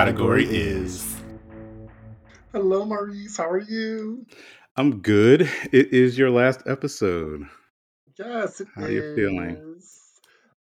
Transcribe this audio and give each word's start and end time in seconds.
Category 0.00 0.46
Is. 0.46 1.14
Hello, 2.52 2.86
Maurice. 2.86 3.36
How 3.36 3.50
are 3.50 3.58
you? 3.58 4.24
I'm 4.74 5.00
good. 5.00 5.42
It 5.72 5.92
is 5.92 6.16
your 6.16 6.30
last 6.30 6.62
episode. 6.66 7.46
Yes, 8.18 8.62
it 8.62 8.68
How 8.74 8.84
are 8.84 8.90
you 8.90 9.14
feeling? 9.14 9.78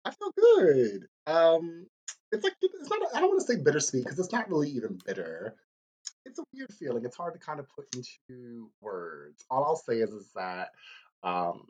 I 0.06 0.12
feel 0.12 0.32
good. 0.38 1.08
Um, 1.26 1.88
it's 2.32 2.44
like 2.44 2.54
it's 2.62 2.88
not. 2.92 3.00
I 3.16 3.22
don't 3.22 3.30
want 3.30 3.42
to 3.42 3.48
say 3.48 3.60
bittersweet 3.60 4.04
because 4.04 4.20
it's 4.20 4.32
not 4.32 4.52
really 4.52 4.70
even 4.70 5.00
bitter. 5.04 5.56
It's 6.28 6.38
a 6.38 6.44
weird 6.54 6.72
feeling. 6.72 7.04
It's 7.04 7.18
hard 7.18 7.34
to 7.34 7.40
kind 7.40 7.60
of 7.60 7.66
put 7.76 7.88
into 7.96 8.70
words. 8.82 9.44
All 9.50 9.64
I'll 9.66 9.76
say 9.76 9.96
is 9.96 10.12
is 10.12 10.30
that 10.36 10.68
um, 11.24 11.70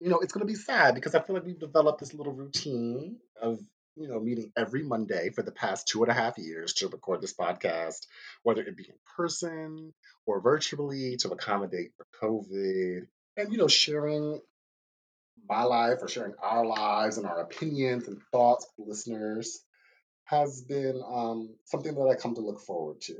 you 0.00 0.10
know, 0.10 0.18
it's 0.18 0.32
going 0.32 0.46
to 0.46 0.52
be 0.52 0.54
sad 0.54 0.94
because 0.94 1.14
I 1.14 1.20
feel 1.20 1.34
like 1.34 1.46
we've 1.46 1.58
developed 1.58 2.00
this 2.00 2.14
little 2.14 2.32
routine 2.32 3.16
of, 3.40 3.58
you 3.96 4.08
know, 4.08 4.20
meeting 4.20 4.50
every 4.56 4.82
Monday 4.82 5.30
for 5.30 5.42
the 5.42 5.52
past 5.52 5.88
two 5.88 6.02
and 6.02 6.10
a 6.10 6.14
half 6.14 6.38
years 6.38 6.74
to 6.74 6.88
record 6.88 7.20
this 7.20 7.34
podcast, 7.34 8.06
whether 8.42 8.62
it 8.62 8.76
be 8.76 8.88
in 8.88 8.96
person 9.16 9.92
or 10.26 10.40
virtually 10.40 11.16
to 11.18 11.30
accommodate 11.30 11.92
for 11.96 12.06
COVID, 12.22 13.06
and, 13.36 13.52
you 13.52 13.58
know, 13.58 13.68
sharing 13.68 14.40
my 15.48 15.62
life 15.62 15.98
or 16.00 16.08
sharing 16.08 16.34
our 16.42 16.64
lives 16.64 17.18
and 17.18 17.26
our 17.26 17.40
opinions 17.40 18.08
and 18.08 18.20
thoughts 18.32 18.66
with 18.76 18.88
listeners 18.88 19.60
has 20.24 20.62
been 20.62 21.02
um, 21.06 21.54
something 21.66 21.94
that 21.94 22.08
I 22.08 22.14
come 22.14 22.34
to 22.34 22.40
look 22.40 22.60
forward 22.60 23.00
to. 23.02 23.16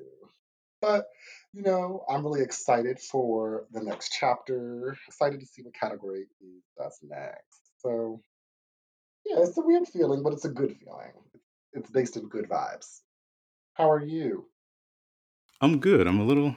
But, 0.81 1.07
you 1.53 1.63
know, 1.63 2.05
I'm 2.09 2.25
really 2.25 2.43
excited 2.43 2.99
for 2.99 3.65
the 3.73 3.83
next 3.83 4.17
chapter, 4.19 4.97
excited 5.07 5.41
to 5.41 5.47
see 5.47 5.63
what 5.63 5.75
category 5.75 6.27
that's 6.77 7.01
next. 7.03 7.61
So, 7.79 8.21
yeah, 9.27 9.41
it's 9.41 9.57
a 9.59 9.63
weird 9.63 9.89
feeling, 9.89 10.23
but 10.23 10.33
it's 10.35 10.45
a 10.45 10.49
good 10.51 10.77
feeling. 10.77 11.13
It's 11.73 11.91
based 11.91 12.17
in 12.17 12.29
good 12.29 12.49
vibes. 12.49 13.01
How 13.75 13.91
are 13.91 14.05
you? 14.05 14.47
I'm 15.61 15.79
good. 15.81 16.07
I'm 16.07 16.21
a 16.21 16.25
little 16.25 16.55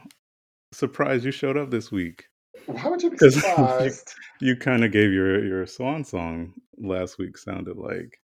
surprised 0.73 1.25
you 1.25 1.31
showed 1.31 1.57
up 1.57 1.71
this 1.71 1.91
week 1.91 2.25
Why 2.65 2.89
would 2.89 3.03
you 3.03 3.11
be 3.11 3.17
because 3.17 3.37
you, 3.57 3.71
surprised? 3.71 4.13
you 4.41 4.55
kind 4.57 4.83
of 4.83 4.91
gave 4.91 5.11
your 5.13 5.43
your 5.45 5.65
swan 5.67 6.03
song 6.03 6.53
last 6.77 7.17
week. 7.17 7.37
Sounded 7.37 7.77
like, 7.77 8.19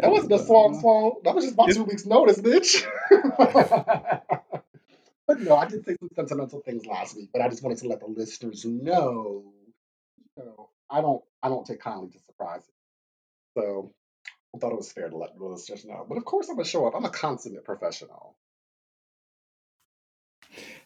That 0.00 0.10
wasn't 0.10 0.32
and 0.32 0.34
a 0.34 0.38
swan 0.38 0.74
uh, 0.74 0.76
song. 0.80 1.20
That 1.24 1.34
was 1.34 1.44
just 1.46 1.56
my 1.58 1.66
it. 1.66 1.72
two 1.72 1.84
weeks' 1.84 2.06
notice, 2.06 2.40
bitch. 2.40 2.86
but 5.26 5.40
no, 5.40 5.56
I 5.56 5.66
did 5.66 5.84
say 5.84 5.96
some 6.00 6.08
sentimental 6.16 6.60
things 6.60 6.86
last 6.86 7.16
week, 7.16 7.30
but 7.32 7.42
I 7.42 7.48
just 7.48 7.62
wanted 7.62 7.78
to 7.78 7.88
let 7.88 8.00
the 8.00 8.06
listeners 8.08 8.64
know, 8.64 9.52
you 10.36 10.44
know, 10.44 10.70
I 10.90 11.00
don't 11.02 11.22
I 11.42 11.48
don't 11.50 11.66
take 11.66 11.80
kindly 11.80 12.10
to 12.10 12.18
surprises. 12.20 12.71
So 13.56 13.92
I 14.54 14.58
thought 14.58 14.72
it 14.72 14.76
was 14.76 14.92
fair 14.92 15.08
to 15.08 15.16
let 15.16 15.36
the 15.36 15.44
listeners 15.44 15.84
know. 15.84 16.04
But 16.08 16.18
of 16.18 16.24
course 16.24 16.48
I'm 16.48 16.56
gonna 16.56 16.64
show 16.68 16.86
up. 16.86 16.94
I'm 16.94 17.04
a 17.04 17.10
consummate 17.10 17.64
professional. 17.64 18.36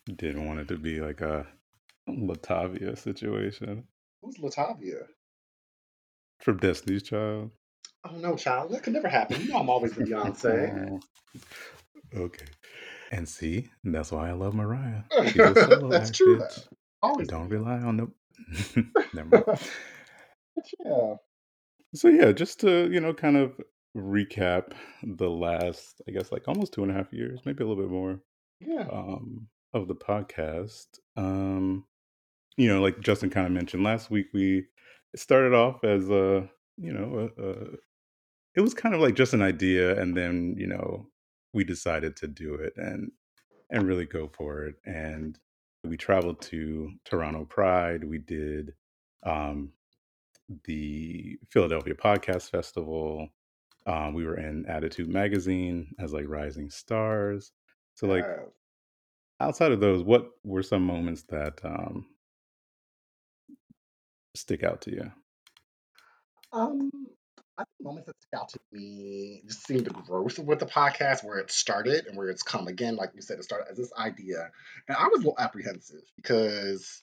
Didn't 0.06 0.46
want 0.46 0.60
it 0.60 0.68
to 0.68 0.78
be 0.78 1.00
like 1.00 1.20
a 1.20 1.46
Latavia 2.08 2.96
situation 2.96 3.84
Who's 4.22 4.36
Latavia? 4.36 5.06
from 6.40 6.58
Destiny's 6.58 7.02
Child. 7.02 7.50
Oh 8.04 8.16
no, 8.18 8.36
child, 8.36 8.70
that 8.72 8.82
could 8.84 8.92
never 8.92 9.08
happen. 9.08 9.40
You 9.40 9.48
know 9.48 9.58
I'm 9.58 9.70
always 9.70 9.92
the 9.94 10.04
Beyonce. 10.04 11.00
Okay. 12.16 12.46
And 13.12 13.28
see, 13.28 13.68
that's 13.84 14.10
why 14.12 14.28
I 14.28 14.32
love 14.32 14.54
Mariah. 14.54 15.02
She's 15.26 15.36
a 15.36 15.54
solo 15.54 15.90
That's 15.90 16.08
act, 16.08 16.16
true 16.16 16.38
bitch. 16.38 16.68
Always 17.02 17.28
Don't 17.28 17.48
rely 17.48 17.78
on 17.78 17.96
no. 17.96 18.10
Never 19.12 19.28
mind. 19.28 19.44
yeah. 20.84 21.14
So 21.94 22.08
yeah, 22.08 22.32
just 22.32 22.60
to 22.60 22.90
you 22.92 23.00
know, 23.00 23.14
kind 23.14 23.36
of 23.36 23.60
recap 23.96 24.72
the 25.02 25.30
last, 25.30 26.00
I 26.08 26.12
guess, 26.12 26.30
like 26.32 26.46
almost 26.48 26.74
two 26.74 26.82
and 26.82 26.90
a 26.90 26.94
half 26.94 27.12
years, 27.12 27.40
maybe 27.44 27.64
a 27.64 27.66
little 27.66 27.82
bit 27.82 27.90
more, 27.90 28.20
Yeah. 28.60 28.86
um, 28.92 29.48
of 29.72 29.88
the 29.88 29.94
podcast. 29.94 30.86
Um, 31.16 31.86
you 32.56 32.68
know, 32.68 32.80
like 32.82 33.00
Justin 33.00 33.30
kind 33.30 33.46
of 33.46 33.52
mentioned 33.52 33.84
last 33.84 34.10
week, 34.10 34.26
we 34.34 34.66
started 35.16 35.54
off 35.54 35.84
as 35.84 36.10
a, 36.10 36.48
you 36.76 36.92
know, 36.92 37.30
a, 37.38 37.42
a, 37.42 37.66
it 38.54 38.60
was 38.60 38.74
kind 38.74 38.94
of 38.94 39.00
like 39.00 39.14
just 39.14 39.34
an 39.34 39.42
idea, 39.42 40.00
and 40.00 40.16
then 40.16 40.54
you 40.58 40.66
know, 40.66 41.08
we 41.52 41.64
decided 41.64 42.16
to 42.16 42.26
do 42.28 42.54
it 42.54 42.72
and 42.76 43.10
and 43.70 43.86
really 43.86 44.06
go 44.06 44.28
for 44.36 44.64
it. 44.66 44.76
And 44.86 45.38
we 45.84 45.96
traveled 45.96 46.40
to 46.42 46.92
Toronto 47.04 47.44
Pride. 47.44 48.04
We 48.04 48.18
did 48.18 48.72
um, 49.24 49.72
the 50.64 51.38
Philadelphia 51.50 51.94
Podcast 51.94 52.50
Festival. 52.50 53.28
Um, 53.86 54.14
we 54.14 54.24
were 54.24 54.38
in 54.38 54.66
Attitude 54.66 55.08
Magazine 55.08 55.94
as 55.98 56.12
like 56.12 56.28
rising 56.28 56.70
stars. 56.70 57.52
So 57.94 58.06
like 58.06 58.26
outside 59.40 59.72
of 59.72 59.80
those, 59.80 60.02
what 60.02 60.30
were 60.44 60.62
some 60.62 60.82
moments 60.82 61.22
that 61.30 61.60
um, 61.64 62.06
stick 64.34 64.62
out 64.62 64.82
to 64.82 64.90
you? 64.90 65.12
Um, 66.52 66.90
I 67.58 67.62
think 67.62 67.68
moments 67.80 68.06
that 68.06 68.16
stick 68.20 68.40
out 68.40 68.48
to 68.50 68.58
me 68.72 69.42
just 69.46 69.66
seeing 69.66 69.82
the 69.82 69.90
growth 69.90 70.38
with 70.38 70.58
the 70.58 70.66
podcast, 70.66 71.24
where 71.24 71.38
it 71.38 71.50
started 71.50 72.06
and 72.06 72.16
where 72.16 72.28
it's 72.28 72.42
come. 72.42 72.66
Again, 72.68 72.96
like 72.96 73.10
you 73.14 73.22
said, 73.22 73.38
it 73.38 73.44
started 73.44 73.70
as 73.70 73.78
this 73.78 73.92
idea, 73.98 74.50
and 74.88 74.96
I 74.96 75.04
was 75.04 75.16
a 75.16 75.18
little 75.18 75.38
apprehensive 75.38 76.02
because 76.16 77.02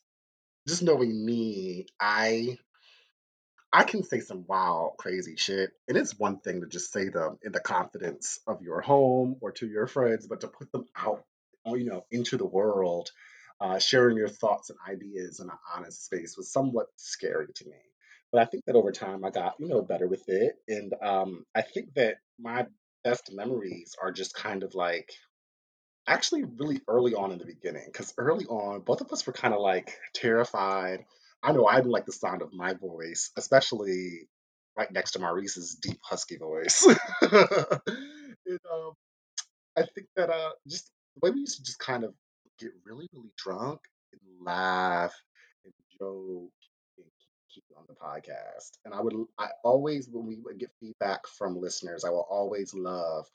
just 0.67 0.83
knowing 0.83 1.25
me, 1.25 1.87
I 1.99 2.57
I 3.73 3.83
can 3.83 4.03
say 4.03 4.19
some 4.19 4.45
wild, 4.47 4.97
crazy 4.99 5.35
shit, 5.35 5.71
and 5.87 5.97
it's 5.97 6.17
one 6.19 6.39
thing 6.39 6.61
to 6.61 6.67
just 6.67 6.93
say 6.93 7.09
them 7.09 7.39
in 7.43 7.51
the 7.51 7.59
confidence 7.59 8.39
of 8.45 8.61
your 8.61 8.81
home 8.81 9.37
or 9.41 9.51
to 9.53 9.67
your 9.67 9.87
friends, 9.87 10.27
but 10.27 10.41
to 10.41 10.47
put 10.47 10.71
them 10.71 10.85
out, 10.95 11.25
uh, 11.67 11.73
you 11.73 11.85
know, 11.85 12.05
into 12.11 12.37
the 12.37 12.45
world, 12.45 13.09
uh, 13.59 13.79
sharing 13.79 14.15
your 14.15 14.29
thoughts 14.29 14.69
and 14.69 14.77
ideas 14.87 15.39
in 15.39 15.49
an 15.49 15.57
honest 15.75 16.05
space 16.05 16.37
was 16.37 16.51
somewhat 16.51 16.87
scary 16.97 17.47
to 17.55 17.65
me. 17.65 17.77
But 18.31 18.43
I 18.43 18.45
think 18.45 18.65
that 18.65 18.75
over 18.75 18.91
time 18.91 19.25
I 19.25 19.31
got, 19.31 19.55
you 19.59 19.67
know, 19.67 19.81
better 19.81 20.07
with 20.07 20.29
it, 20.29 20.53
and 20.67 20.93
um, 21.01 21.45
I 21.55 21.63
think 21.63 21.95
that 21.95 22.17
my 22.39 22.67
best 23.03 23.31
memories 23.33 23.95
are 24.01 24.11
just 24.11 24.35
kind 24.35 24.63
of 24.63 24.75
like 24.75 25.11
actually 26.07 26.43
really 26.43 26.81
early 26.87 27.15
on 27.15 27.31
in 27.31 27.39
the 27.39 27.45
beginning 27.45 27.85
because 27.85 28.13
early 28.17 28.45
on 28.45 28.81
both 28.81 29.01
of 29.01 29.11
us 29.11 29.25
were 29.25 29.33
kind 29.33 29.53
of 29.53 29.61
like 29.61 29.97
terrified 30.13 31.05
i 31.43 31.51
know 31.51 31.65
i 31.65 31.79
like 31.79 32.05
the 32.05 32.11
sound 32.11 32.41
of 32.41 32.53
my 32.53 32.73
voice 32.73 33.31
especially 33.37 34.27
right 34.77 34.91
next 34.91 35.11
to 35.11 35.19
maurice's 35.19 35.75
deep 35.75 35.99
husky 36.03 36.37
voice. 36.37 36.87
And, 38.45 38.59
um, 38.73 38.91
i 39.77 39.83
think 39.95 40.07
that 40.15 40.29
uh 40.29 40.51
just 40.67 40.91
the 41.15 41.21
way 41.27 41.31
we 41.33 41.41
used 41.41 41.57
to 41.57 41.63
just 41.63 41.79
kind 41.79 42.03
of 42.03 42.13
get 42.59 42.71
really 42.85 43.07
really 43.13 43.31
drunk 43.37 43.79
and 44.11 44.21
laugh 44.45 45.13
and 45.65 45.73
joke 45.99 46.51
and 46.97 47.05
keep 47.53 47.63
on 47.77 47.85
the 47.87 47.95
podcast. 47.95 48.71
And 48.85 48.93
i 48.93 49.01
would 49.01 49.15
i 49.39 49.47
always 49.63 50.09
when 50.09 50.25
we 50.27 50.37
would 50.43 50.59
get 50.59 50.71
feedback 50.79 51.27
from 51.27 51.59
listeners 51.61 52.03
i 52.05 52.09
will 52.09 52.27
always 52.29 52.73
love 52.73 53.25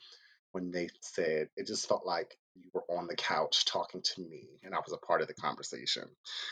when 0.52 0.70
they 0.70 0.88
said 1.00 1.48
it 1.56 1.66
just 1.66 1.88
felt 1.88 2.06
like 2.06 2.36
you 2.54 2.70
were 2.72 2.84
on 2.90 3.06
the 3.06 3.16
couch 3.16 3.64
talking 3.64 4.02
to 4.02 4.22
me 4.22 4.44
and 4.62 4.74
I 4.74 4.78
was 4.78 4.92
a 4.92 5.06
part 5.06 5.22
of 5.22 5.28
the 5.28 5.34
conversation. 5.34 6.04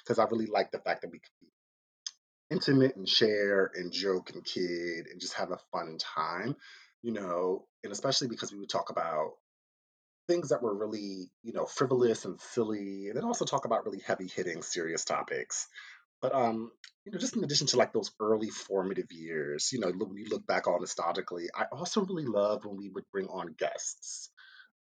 Because 0.04 0.18
I 0.18 0.24
really 0.24 0.46
like 0.46 0.70
the 0.70 0.78
fact 0.78 1.02
that 1.02 1.10
we 1.10 1.18
could 1.18 1.30
be 1.40 1.48
intimate 2.50 2.96
and 2.96 3.08
share 3.08 3.70
and 3.74 3.92
joke 3.92 4.30
and 4.30 4.44
kid 4.44 5.06
and 5.10 5.20
just 5.20 5.34
have 5.34 5.50
a 5.50 5.58
fun 5.72 5.98
time, 5.98 6.56
you 7.02 7.12
know, 7.12 7.66
and 7.82 7.92
especially 7.92 8.28
because 8.28 8.52
we 8.52 8.58
would 8.58 8.68
talk 8.68 8.90
about 8.90 9.32
things 10.28 10.48
that 10.48 10.62
were 10.62 10.74
really, 10.74 11.30
you 11.42 11.52
know, 11.52 11.66
frivolous 11.66 12.24
and 12.24 12.40
silly, 12.40 13.08
and 13.08 13.16
then 13.16 13.24
also 13.24 13.44
talk 13.44 13.64
about 13.64 13.84
really 13.84 14.02
heavy 14.04 14.26
hitting 14.26 14.62
serious 14.62 15.04
topics. 15.04 15.68
But 16.22 16.34
um, 16.34 16.70
you 17.04 17.12
know, 17.12 17.18
just 17.18 17.36
in 17.36 17.44
addition 17.44 17.66
to 17.68 17.76
like 17.76 17.92
those 17.92 18.10
early 18.20 18.50
formative 18.50 19.12
years, 19.12 19.70
you 19.72 19.80
know, 19.80 19.90
when 19.90 20.16
you 20.16 20.26
look 20.30 20.46
back 20.46 20.66
all 20.66 20.80
nostalgically, 20.80 21.46
I 21.54 21.66
also 21.72 22.02
really 22.04 22.24
loved 22.24 22.64
when 22.64 22.76
we 22.76 22.90
would 22.90 23.04
bring 23.12 23.26
on 23.26 23.54
guests. 23.58 24.30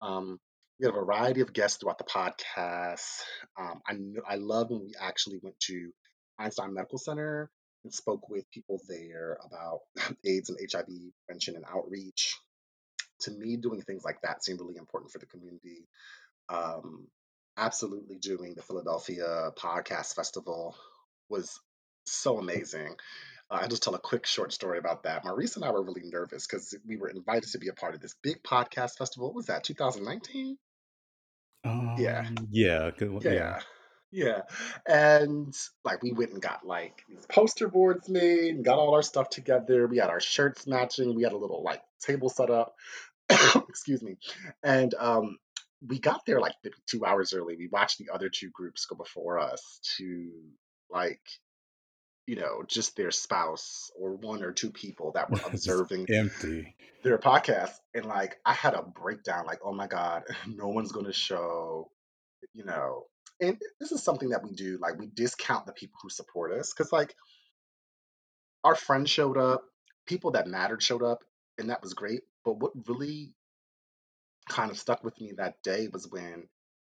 Um, 0.01 0.39
we 0.79 0.85
had 0.85 0.95
a 0.95 0.97
variety 0.97 1.41
of 1.41 1.53
guests 1.53 1.77
throughout 1.77 1.97
the 1.97 2.05
podcast. 2.05 3.21
Um, 3.59 3.81
I 3.87 4.33
I 4.33 4.35
love 4.35 4.69
when 4.69 4.81
we 4.81 4.93
actually 4.99 5.39
went 5.41 5.59
to 5.61 5.91
Einstein 6.39 6.73
Medical 6.73 6.97
Center 6.97 7.49
and 7.83 7.93
spoke 7.93 8.29
with 8.29 8.49
people 8.51 8.81
there 8.87 9.37
about 9.45 9.79
AIDS 10.25 10.49
and 10.49 10.59
HIV 10.59 10.87
prevention 11.25 11.55
and 11.55 11.65
outreach. 11.69 12.35
To 13.21 13.31
me, 13.31 13.57
doing 13.57 13.81
things 13.81 14.03
like 14.03 14.21
that 14.23 14.43
seemed 14.43 14.59
really 14.59 14.77
important 14.77 15.11
for 15.11 15.19
the 15.19 15.25
community 15.25 15.87
um, 16.49 17.07
absolutely 17.57 18.17
doing 18.17 18.53
the 18.55 18.61
Philadelphia 18.61 19.51
Podcast 19.57 20.15
Festival 20.15 20.75
was 21.29 21.59
so 22.05 22.37
amazing. 22.39 22.95
Uh, 23.49 23.59
I'll 23.61 23.67
just 23.67 23.83
tell 23.83 23.95
a 23.95 23.99
quick 23.99 24.25
short 24.25 24.51
story 24.53 24.77
about 24.79 25.03
that. 25.03 25.23
Maurice 25.23 25.55
and 25.55 25.65
I 25.65 25.71
were 25.71 25.83
really 25.83 26.03
nervous 26.05 26.47
because 26.47 26.73
we 26.87 26.97
were 26.97 27.09
invited 27.09 27.51
to 27.51 27.59
be 27.59 27.67
a 27.69 27.73
part 27.73 27.95
of 27.95 28.01
this 28.01 28.15
big 28.23 28.41
podcast 28.43 28.97
festival. 28.97 29.27
What 29.27 29.35
was 29.35 29.45
that 29.47 29.63
2019? 29.63 30.57
Yeah, 31.63 31.71
Um, 31.71 31.95
yeah, 32.51 32.89
one- 32.89 33.21
yeah. 33.23 33.31
yeah, 33.31 33.59
Yeah. 34.11 34.41
And 34.87 35.53
like 35.83 36.01
we 36.03 36.11
went 36.11 36.31
and 36.31 36.41
got 36.41 36.65
like 36.65 37.03
these 37.09 37.25
poster 37.27 37.67
boards 37.67 38.07
made 38.07 38.53
and 38.55 38.63
got 38.65 38.77
all 38.77 38.93
our 38.93 39.01
stuff 39.01 39.29
together. 39.29 39.87
We 39.87 39.97
had 39.97 40.09
our 40.09 40.19
shirts 40.21 40.67
matching. 40.67 41.15
We 41.15 41.23
had 41.23 41.33
a 41.33 41.37
little 41.37 41.63
like 41.63 41.81
table 42.01 42.29
set 42.29 42.49
up. 42.49 42.75
Excuse 43.69 44.03
me. 44.03 44.17
And 44.63 44.93
um 44.95 45.37
we 45.85 45.99
got 45.99 46.25
there 46.25 46.39
like 46.39 46.53
two 46.87 47.05
hours 47.05 47.33
early. 47.33 47.57
We 47.57 47.67
watched 47.67 47.97
the 47.99 48.09
other 48.13 48.29
two 48.29 48.49
groups 48.51 48.85
go 48.85 48.95
before 48.95 49.39
us 49.39 49.79
to 49.97 50.31
like, 50.89 51.21
you 52.27 52.35
know, 52.35 52.63
just 52.67 52.95
their 52.95 53.11
spouse 53.11 53.91
or 53.99 54.15
one 54.15 54.43
or 54.43 54.51
two 54.51 54.71
people 54.71 55.11
that 55.13 55.29
were 55.29 55.39
observing 55.47 56.07
empty. 56.09 56.75
their 57.03 57.17
podcast. 57.17 57.73
And 57.93 58.05
like 58.05 58.37
I 58.45 58.53
had 58.53 58.73
a 58.73 58.81
breakdown, 58.81 59.45
like, 59.45 59.59
oh 59.63 59.73
my 59.73 59.87
God, 59.87 60.23
no 60.47 60.67
one's 60.67 60.91
gonna 60.91 61.13
show 61.13 61.89
you 62.53 62.63
know 62.63 63.03
and 63.41 63.57
this 63.79 63.91
is 63.91 64.03
something 64.03 64.29
that 64.29 64.43
we 64.43 64.51
do 64.51 64.77
like 64.81 64.97
we 64.97 65.07
discount 65.07 65.65
the 65.65 65.73
people 65.73 65.97
who 66.01 66.09
support 66.09 66.51
us 66.51 66.73
because 66.73 66.91
like 66.91 67.15
our 68.63 68.75
friends 68.75 69.09
showed 69.09 69.37
up 69.37 69.63
people 70.07 70.31
that 70.31 70.47
mattered 70.47 70.81
showed 70.81 71.03
up 71.03 71.19
and 71.57 71.69
that 71.69 71.81
was 71.81 71.93
great 71.93 72.21
but 72.43 72.57
what 72.59 72.71
really 72.87 73.33
kind 74.47 74.71
of 74.71 74.77
stuck 74.77 75.03
with 75.03 75.19
me 75.19 75.33
that 75.37 75.61
day 75.63 75.87
was 75.91 76.07
when 76.09 76.47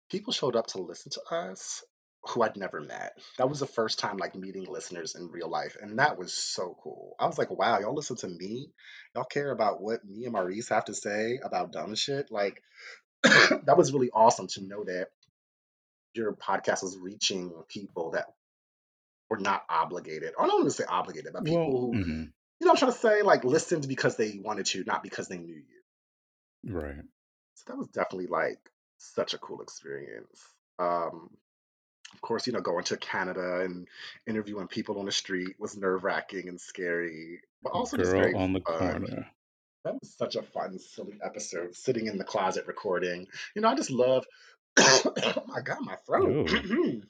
people 0.09 0.31
showed 0.31 0.55
up 0.55 0.67
to 0.67 0.81
listen 0.81 1.11
to 1.11 1.21
us 1.31 1.83
who 2.29 2.41
I'd 2.41 2.57
never 2.57 2.81
met. 2.81 3.17
That 3.37 3.49
was 3.49 3.59
the 3.59 3.67
first 3.67 3.99
time 3.99 4.17
like 4.17 4.35
meeting 4.35 4.65
listeners 4.69 5.15
in 5.15 5.29
real 5.29 5.49
life, 5.49 5.77
and 5.81 5.99
that 5.99 6.17
was 6.17 6.33
so 6.33 6.77
cool. 6.83 7.15
I 7.19 7.25
was 7.27 7.37
like, 7.37 7.51
wow, 7.51 7.79
y'all 7.79 7.95
listen 7.95 8.17
to 8.17 8.27
me. 8.27 8.69
Y'all 9.15 9.23
care 9.23 9.51
about 9.51 9.81
what 9.81 10.05
me 10.05 10.25
and 10.25 10.33
Maurice 10.33 10.69
have 10.69 10.85
to 10.85 10.93
say 10.93 11.39
about 11.43 11.71
dumb 11.71 11.95
shit. 11.95 12.31
Like 12.31 12.61
that 13.23 13.77
was 13.77 13.93
really 13.93 14.09
awesome 14.11 14.47
to 14.47 14.63
know 14.63 14.83
that 14.83 15.07
your 16.13 16.33
podcast 16.33 16.83
was 16.83 16.97
reaching 16.99 17.51
people 17.67 18.11
that 18.11 18.25
were 19.29 19.37
not 19.39 19.63
obligated. 19.69 20.33
Or 20.37 20.45
I 20.45 20.47
don't 20.47 20.61
want 20.61 20.69
to 20.71 20.75
say 20.75 20.85
obligated, 20.87 21.33
but 21.33 21.43
Well, 21.43 21.51
people 21.53 21.81
who, 21.81 21.93
mhm, 21.93 22.31
you 22.59 22.65
know, 22.65 22.71
what 22.71 22.71
I'm 22.71 22.77
trying 22.77 22.91
to 22.91 22.97
say, 22.97 23.21
like 23.21 23.43
listened 23.43 23.87
because 23.87 24.15
they 24.15 24.39
wanted 24.43 24.65
to, 24.67 24.83
not 24.85 25.03
because 25.03 25.27
they 25.27 25.37
knew 25.37 25.55
you. 25.55 26.73
right. 26.73 27.03
So 27.55 27.63
that 27.67 27.77
was 27.77 27.87
definitely 27.89 28.27
like 28.27 28.59
such 28.97 29.33
a 29.33 29.37
cool 29.37 29.61
experience. 29.61 30.41
Um, 30.79 31.29
of 32.13 32.21
course, 32.21 32.47
you 32.47 32.53
know, 32.53 32.61
going 32.61 32.83
to 32.85 32.97
Canada 32.97 33.61
and 33.61 33.87
interviewing 34.25 34.67
people 34.67 34.99
on 34.99 35.05
the 35.05 35.11
street 35.11 35.55
was 35.59 35.77
nerve 35.77 36.03
wracking 36.03 36.47
and 36.47 36.59
scary, 36.59 37.41
but 37.61 37.73
also 37.73 37.97
just 37.97 38.11
Girl 38.11 38.21
very 38.21 38.33
on 38.33 38.53
the 38.53 38.61
fun. 38.61 38.77
corner. 38.77 39.27
That 39.83 39.93
was 40.01 40.13
such 40.17 40.35
a 40.35 40.41
fun, 40.41 40.79
silly 40.79 41.19
episode, 41.23 41.75
sitting 41.75 42.07
in 42.07 42.17
the 42.17 42.23
closet 42.23 42.67
recording. 42.67 43.27
You 43.55 43.61
know, 43.61 43.69
I 43.69 43.75
just 43.75 43.91
love, 43.91 44.25
oh 44.77 45.43
my 45.47 45.61
God, 45.61 45.77
my 45.81 45.95
throat. 46.05 46.49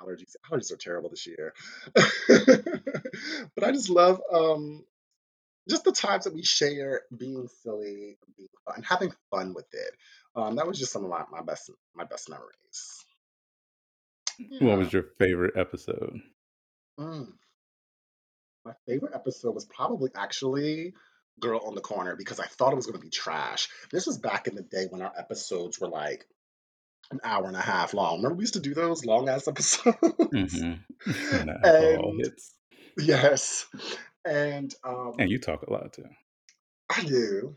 Allergies. 0.00 0.34
Allergies 0.50 0.72
are 0.72 0.76
terrible 0.76 1.08
this 1.08 1.26
year. 1.26 1.54
but 1.94 3.62
I 3.62 3.72
just 3.72 3.88
love 3.88 4.20
um 4.32 4.84
just 5.68 5.84
the 5.84 5.92
times 5.92 6.24
that 6.24 6.34
we 6.34 6.42
share 6.42 7.02
being 7.16 7.48
silly, 7.62 8.18
being 8.36 8.48
fun, 8.64 8.82
having 8.82 9.12
fun 9.30 9.54
with 9.54 9.66
it. 9.72 9.92
Um, 10.36 10.56
that 10.56 10.66
was 10.66 10.78
just 10.78 10.92
some 10.92 11.04
of 11.04 11.10
my, 11.10 11.24
my 11.30 11.42
best 11.42 11.70
my 11.94 12.04
best 12.04 12.28
memories. 12.28 13.04
what 14.60 14.78
was 14.78 14.92
your 14.92 15.04
favorite 15.18 15.54
episode? 15.56 16.20
Mm. 16.98 17.32
My 18.64 18.72
favorite 18.86 19.14
episode 19.14 19.54
was 19.54 19.64
probably 19.64 20.10
actually 20.14 20.94
Girl 21.40 21.60
on 21.66 21.74
the 21.74 21.80
Corner 21.80 22.16
because 22.16 22.40
I 22.40 22.46
thought 22.46 22.72
it 22.72 22.76
was 22.76 22.86
going 22.86 22.98
to 22.98 23.04
be 23.04 23.10
trash. 23.10 23.68
This 23.90 24.06
was 24.06 24.18
back 24.18 24.46
in 24.46 24.54
the 24.54 24.62
day 24.62 24.86
when 24.88 25.02
our 25.02 25.12
episodes 25.16 25.80
were 25.80 25.88
like 25.88 26.26
an 27.10 27.20
hour 27.22 27.46
and 27.46 27.56
a 27.56 27.60
half 27.60 27.92
long. 27.94 28.16
Remember 28.16 28.36
we 28.36 28.42
used 28.42 28.54
to 28.54 28.60
do 28.60 28.74
those 28.74 29.04
long 29.04 29.28
ass 29.28 29.48
episodes? 29.48 29.96
Mhm. 30.34 30.80
The 31.06 31.58
alcohol 31.64 32.14
and 32.18 32.30
yes. 32.98 33.66
And 34.24 34.74
And 34.84 35.20
um 35.20 35.28
you 35.28 35.38
talk 35.38 35.62
a 35.62 35.72
lot 35.72 35.92
too. 35.92 36.04
I 36.90 37.04
do. 37.04 37.56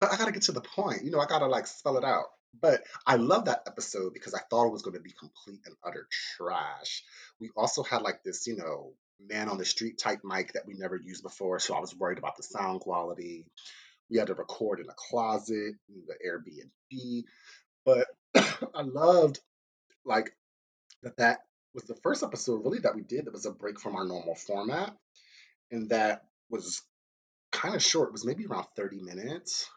But 0.00 0.12
I 0.12 0.16
gotta 0.16 0.32
get 0.32 0.42
to 0.42 0.52
the 0.52 0.60
point. 0.60 1.04
You 1.04 1.10
know, 1.10 1.20
I 1.20 1.26
gotta 1.26 1.46
like 1.46 1.66
spell 1.66 1.96
it 1.96 2.04
out. 2.04 2.26
But 2.60 2.84
I 3.06 3.16
love 3.16 3.46
that 3.46 3.62
episode 3.66 4.14
because 4.14 4.34
I 4.34 4.40
thought 4.50 4.66
it 4.66 4.72
was 4.72 4.82
going 4.82 4.94
to 4.94 5.02
be 5.02 5.12
complete 5.18 5.60
and 5.66 5.74
utter 5.84 6.06
trash. 6.36 7.02
We 7.40 7.50
also 7.56 7.82
had 7.82 8.02
like 8.02 8.22
this, 8.22 8.46
you 8.46 8.56
know, 8.56 8.92
man 9.28 9.48
on 9.48 9.58
the 9.58 9.64
street 9.64 9.98
type 9.98 10.20
mic 10.24 10.52
that 10.52 10.66
we 10.66 10.74
never 10.74 10.96
used 10.96 11.22
before. 11.22 11.58
So 11.58 11.74
I 11.74 11.80
was 11.80 11.96
worried 11.96 12.18
about 12.18 12.36
the 12.36 12.42
sound 12.42 12.80
quality. 12.80 13.46
We 14.10 14.18
had 14.18 14.28
to 14.28 14.34
record 14.34 14.80
in 14.80 14.88
a 14.88 14.94
closet, 14.94 15.74
in 15.88 16.02
the 16.06 16.16
Airbnb. 16.24 17.24
But 17.84 18.06
I 18.74 18.82
loved 18.82 19.40
like 20.04 20.34
that 21.02 21.16
that 21.16 21.40
was 21.74 21.84
the 21.84 21.96
first 21.96 22.22
episode 22.22 22.64
really 22.64 22.80
that 22.80 22.94
we 22.94 23.02
did 23.02 23.24
that 23.24 23.32
was 23.32 23.46
a 23.46 23.50
break 23.50 23.80
from 23.80 23.96
our 23.96 24.04
normal 24.04 24.34
format. 24.34 24.94
And 25.74 25.88
that 25.90 26.24
was 26.48 26.82
kind 27.50 27.74
of 27.74 27.82
short. 27.82 28.10
It 28.10 28.12
was 28.12 28.24
maybe 28.24 28.46
around 28.46 28.66
30 28.76 29.00
minutes. 29.00 29.68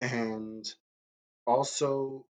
And 0.00 0.66
also 1.46 2.24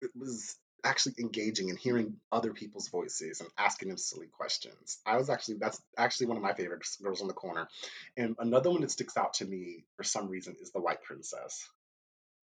it 0.00 0.10
was 0.16 0.56
actually 0.84 1.14
engaging 1.20 1.70
and 1.70 1.78
hearing 1.78 2.16
other 2.32 2.52
people's 2.52 2.88
voices 2.88 3.40
and 3.40 3.48
asking 3.56 3.88
them 3.88 3.98
silly 3.98 4.26
questions. 4.26 4.98
I 5.06 5.16
was 5.16 5.30
actually 5.30 5.58
that's 5.58 5.80
actually 5.96 6.26
one 6.26 6.36
of 6.36 6.42
my 6.42 6.54
favorites, 6.54 6.98
Girls 7.00 7.20
on 7.22 7.28
the 7.28 7.34
Corner. 7.34 7.68
And 8.16 8.34
another 8.40 8.70
one 8.70 8.80
that 8.80 8.90
sticks 8.90 9.16
out 9.16 9.34
to 9.34 9.44
me 9.44 9.84
for 9.96 10.02
some 10.02 10.28
reason 10.28 10.56
is 10.60 10.72
the 10.72 10.80
White 10.80 11.04
Princess. 11.04 11.68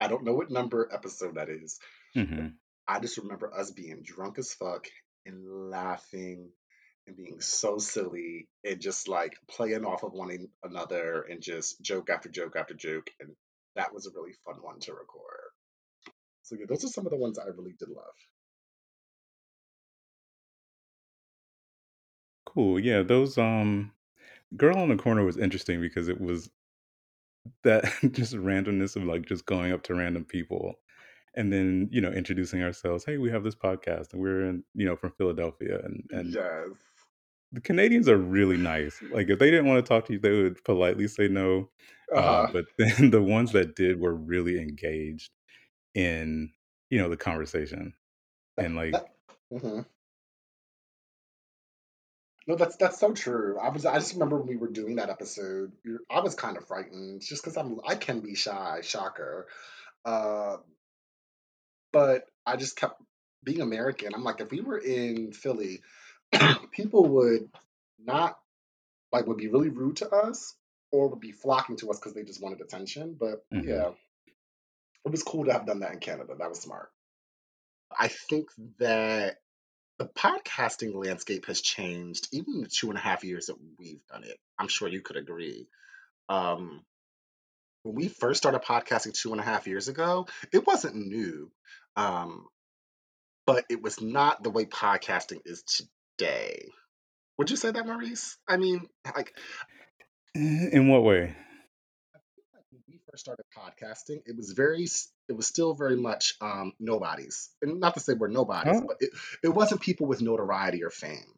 I 0.00 0.08
don't 0.08 0.24
know 0.24 0.32
what 0.32 0.50
number 0.50 0.88
episode 0.90 1.34
that 1.34 1.50
is, 1.50 1.78
Mhm. 2.16 2.54
I 2.88 2.98
just 3.00 3.18
remember 3.18 3.52
us 3.52 3.70
being 3.70 4.00
drunk 4.02 4.38
as 4.38 4.54
fuck 4.54 4.86
and 5.26 5.70
laughing 5.70 6.50
and 7.06 7.16
being 7.16 7.40
so 7.40 7.78
silly 7.78 8.48
and 8.64 8.80
just 8.80 9.08
like 9.08 9.36
playing 9.48 9.84
off 9.84 10.02
of 10.02 10.12
one 10.12 10.48
another 10.62 11.22
and 11.22 11.42
just 11.42 11.80
joke 11.82 12.10
after 12.10 12.28
joke 12.28 12.56
after 12.56 12.74
joke. 12.74 13.10
And 13.20 13.30
that 13.76 13.92
was 13.92 14.06
a 14.06 14.10
really 14.14 14.32
fun 14.44 14.56
one 14.62 14.80
to 14.80 14.92
record. 14.92 15.50
So 16.42 16.56
yeah, 16.58 16.66
those 16.68 16.84
are 16.84 16.88
some 16.88 17.06
of 17.06 17.12
the 17.12 17.18
ones 17.18 17.38
I 17.38 17.46
really 17.46 17.74
did 17.78 17.88
love. 17.88 18.14
Cool. 22.46 22.80
Yeah, 22.80 23.02
those 23.02 23.38
um 23.38 23.92
Girl 24.56 24.78
on 24.78 24.88
the 24.88 24.96
Corner 24.96 25.24
was 25.24 25.36
interesting 25.36 25.80
because 25.80 26.08
it 26.08 26.20
was 26.20 26.50
that 27.64 27.84
just 28.12 28.34
randomness 28.34 28.96
of 28.96 29.04
like 29.04 29.26
just 29.26 29.46
going 29.46 29.72
up 29.72 29.82
to 29.84 29.94
random 29.94 30.24
people 30.24 30.74
and 31.36 31.52
then, 31.52 31.88
you 31.92 32.00
know, 32.00 32.10
introducing 32.10 32.62
ourselves. 32.62 33.04
Hey, 33.04 33.18
we 33.18 33.30
have 33.30 33.44
this 33.44 33.54
podcast 33.54 34.12
and 34.12 34.20
we're 34.20 34.46
in, 34.46 34.64
you 34.74 34.86
know, 34.86 34.96
from 34.96 35.12
Philadelphia 35.12 35.80
and 35.84 36.04
and 36.10 36.34
Yes. 36.34 36.89
The 37.52 37.60
Canadians 37.60 38.08
are 38.08 38.16
really 38.18 38.56
nice. 38.56 39.02
Like 39.10 39.28
if 39.28 39.38
they 39.38 39.50
didn't 39.50 39.66
want 39.66 39.84
to 39.84 39.88
talk 39.88 40.06
to 40.06 40.12
you, 40.14 40.18
they 40.18 40.30
would 40.30 40.62
politely 40.64 41.08
say 41.08 41.28
no. 41.28 41.70
Uh, 42.14 42.18
Uh-huh. 42.18 42.52
but 42.52 42.66
then 42.78 43.10
the 43.10 43.22
ones 43.22 43.52
that 43.52 43.76
did 43.76 44.00
were 44.00 44.14
really 44.14 44.60
engaged 44.60 45.30
in, 45.94 46.52
you 46.90 46.98
know, 46.98 47.08
the 47.08 47.16
conversation. 47.16 47.94
And 48.58 48.76
like, 48.76 48.92
that 48.92 49.06
mhm. 49.52 49.84
No, 52.46 52.56
that's 52.56 52.76
that's 52.76 52.98
so 52.98 53.12
true. 53.12 53.58
I 53.58 53.68
was 53.68 53.86
I 53.86 53.94
just 53.98 54.14
remember 54.14 54.38
when 54.38 54.48
we 54.48 54.56
were 54.56 54.68
doing 54.70 54.96
that 54.96 55.10
episode, 55.10 55.72
I 56.10 56.20
was 56.20 56.34
kind 56.34 56.56
of 56.56 56.66
frightened 56.66 57.22
just 57.22 57.42
because 57.42 57.56
I'm 57.56 57.80
I 57.86 57.94
can 57.94 58.20
be 58.20 58.34
shy, 58.34 58.80
shocker. 58.82 59.46
Uh, 60.04 60.58
but 61.92 62.26
I 62.46 62.56
just 62.56 62.76
kept 62.76 63.00
being 63.44 63.60
American. 63.60 64.14
I'm 64.14 64.24
like, 64.24 64.40
if 64.40 64.50
we 64.50 64.60
were 64.60 64.78
in 64.78 65.32
Philly, 65.32 65.82
people 66.72 67.04
would 67.06 67.48
not 67.98 68.38
like 69.12 69.26
would 69.26 69.38
be 69.38 69.48
really 69.48 69.70
rude 69.70 69.96
to 69.96 70.08
us 70.10 70.54
or 70.92 71.08
would 71.08 71.20
be 71.20 71.32
flocking 71.32 71.76
to 71.76 71.90
us 71.90 71.98
because 71.98 72.14
they 72.14 72.22
just 72.22 72.42
wanted 72.42 72.60
attention. 72.60 73.16
But 73.18 73.44
mhm, 73.52 73.66
yeah, 73.66 73.90
it 75.04 75.10
was 75.10 75.22
cool 75.22 75.44
to 75.44 75.52
have 75.52 75.66
done 75.66 75.80
that 75.80 75.92
in 75.92 76.00
Canada. 76.00 76.34
That 76.38 76.48
was 76.48 76.60
smart. 76.60 76.90
I 77.98 78.08
think 78.08 78.48
that 78.78 79.38
the 79.98 80.06
podcasting 80.06 80.94
landscape 80.94 81.46
has 81.46 81.60
changed 81.60 82.28
even 82.32 82.54
in 82.54 82.60
the 82.62 82.68
two 82.68 82.88
and 82.88 82.98
a 82.98 83.02
half 83.02 83.24
years 83.24 83.46
that 83.46 83.56
we've 83.78 84.06
done 84.10 84.24
it. 84.24 84.38
I'm 84.58 84.68
sure 84.68 84.88
you 84.88 85.02
could 85.02 85.16
agree. 85.16 85.66
Um, 86.28 86.82
when 87.82 87.94
we 87.94 88.08
first 88.08 88.38
started 88.38 88.62
podcasting 88.62 89.14
two 89.14 89.32
and 89.32 89.40
a 89.40 89.44
half 89.44 89.66
years 89.66 89.88
ago, 89.88 90.26
it 90.52 90.66
wasn't 90.66 90.96
new, 90.96 91.50
um, 91.96 92.46
but 93.46 93.64
it 93.68 93.82
was 93.82 94.00
not 94.00 94.42
the 94.42 94.50
way 94.50 94.64
podcasting 94.64 95.40
is 95.44 95.64
today. 96.20 96.68
Would 97.38 97.50
you 97.50 97.56
say 97.56 97.70
that, 97.70 97.86
Maurice? 97.86 98.36
I 98.48 98.56
mean, 98.56 98.86
like, 99.16 99.32
Eh, 100.36 100.68
in 100.72 100.88
what 100.88 101.02
way? 101.02 101.22
I 101.24 102.18
feel 102.36 102.44
like 102.54 102.64
when 102.70 102.82
we 102.88 103.00
first 103.10 103.24
started 103.24 103.44
podcasting, 103.56 104.22
it 104.26 104.36
was 104.36 104.52
very, 104.52 104.84
it 105.28 105.32
was 105.32 105.46
still 105.46 105.74
very 105.74 105.96
much 105.96 106.34
um, 106.40 106.72
nobodies, 106.78 107.50
and 107.62 107.80
not 107.80 107.94
to 107.94 108.00
say 108.00 108.12
we're 108.12 108.28
nobodies, 108.28 108.78
Huh? 108.78 108.84
but 108.86 108.96
it, 109.00 109.10
it 109.42 109.48
wasn't 109.48 109.80
people 109.80 110.06
with 110.06 110.22
notoriety 110.22 110.84
or 110.84 110.90
fame. 110.90 111.34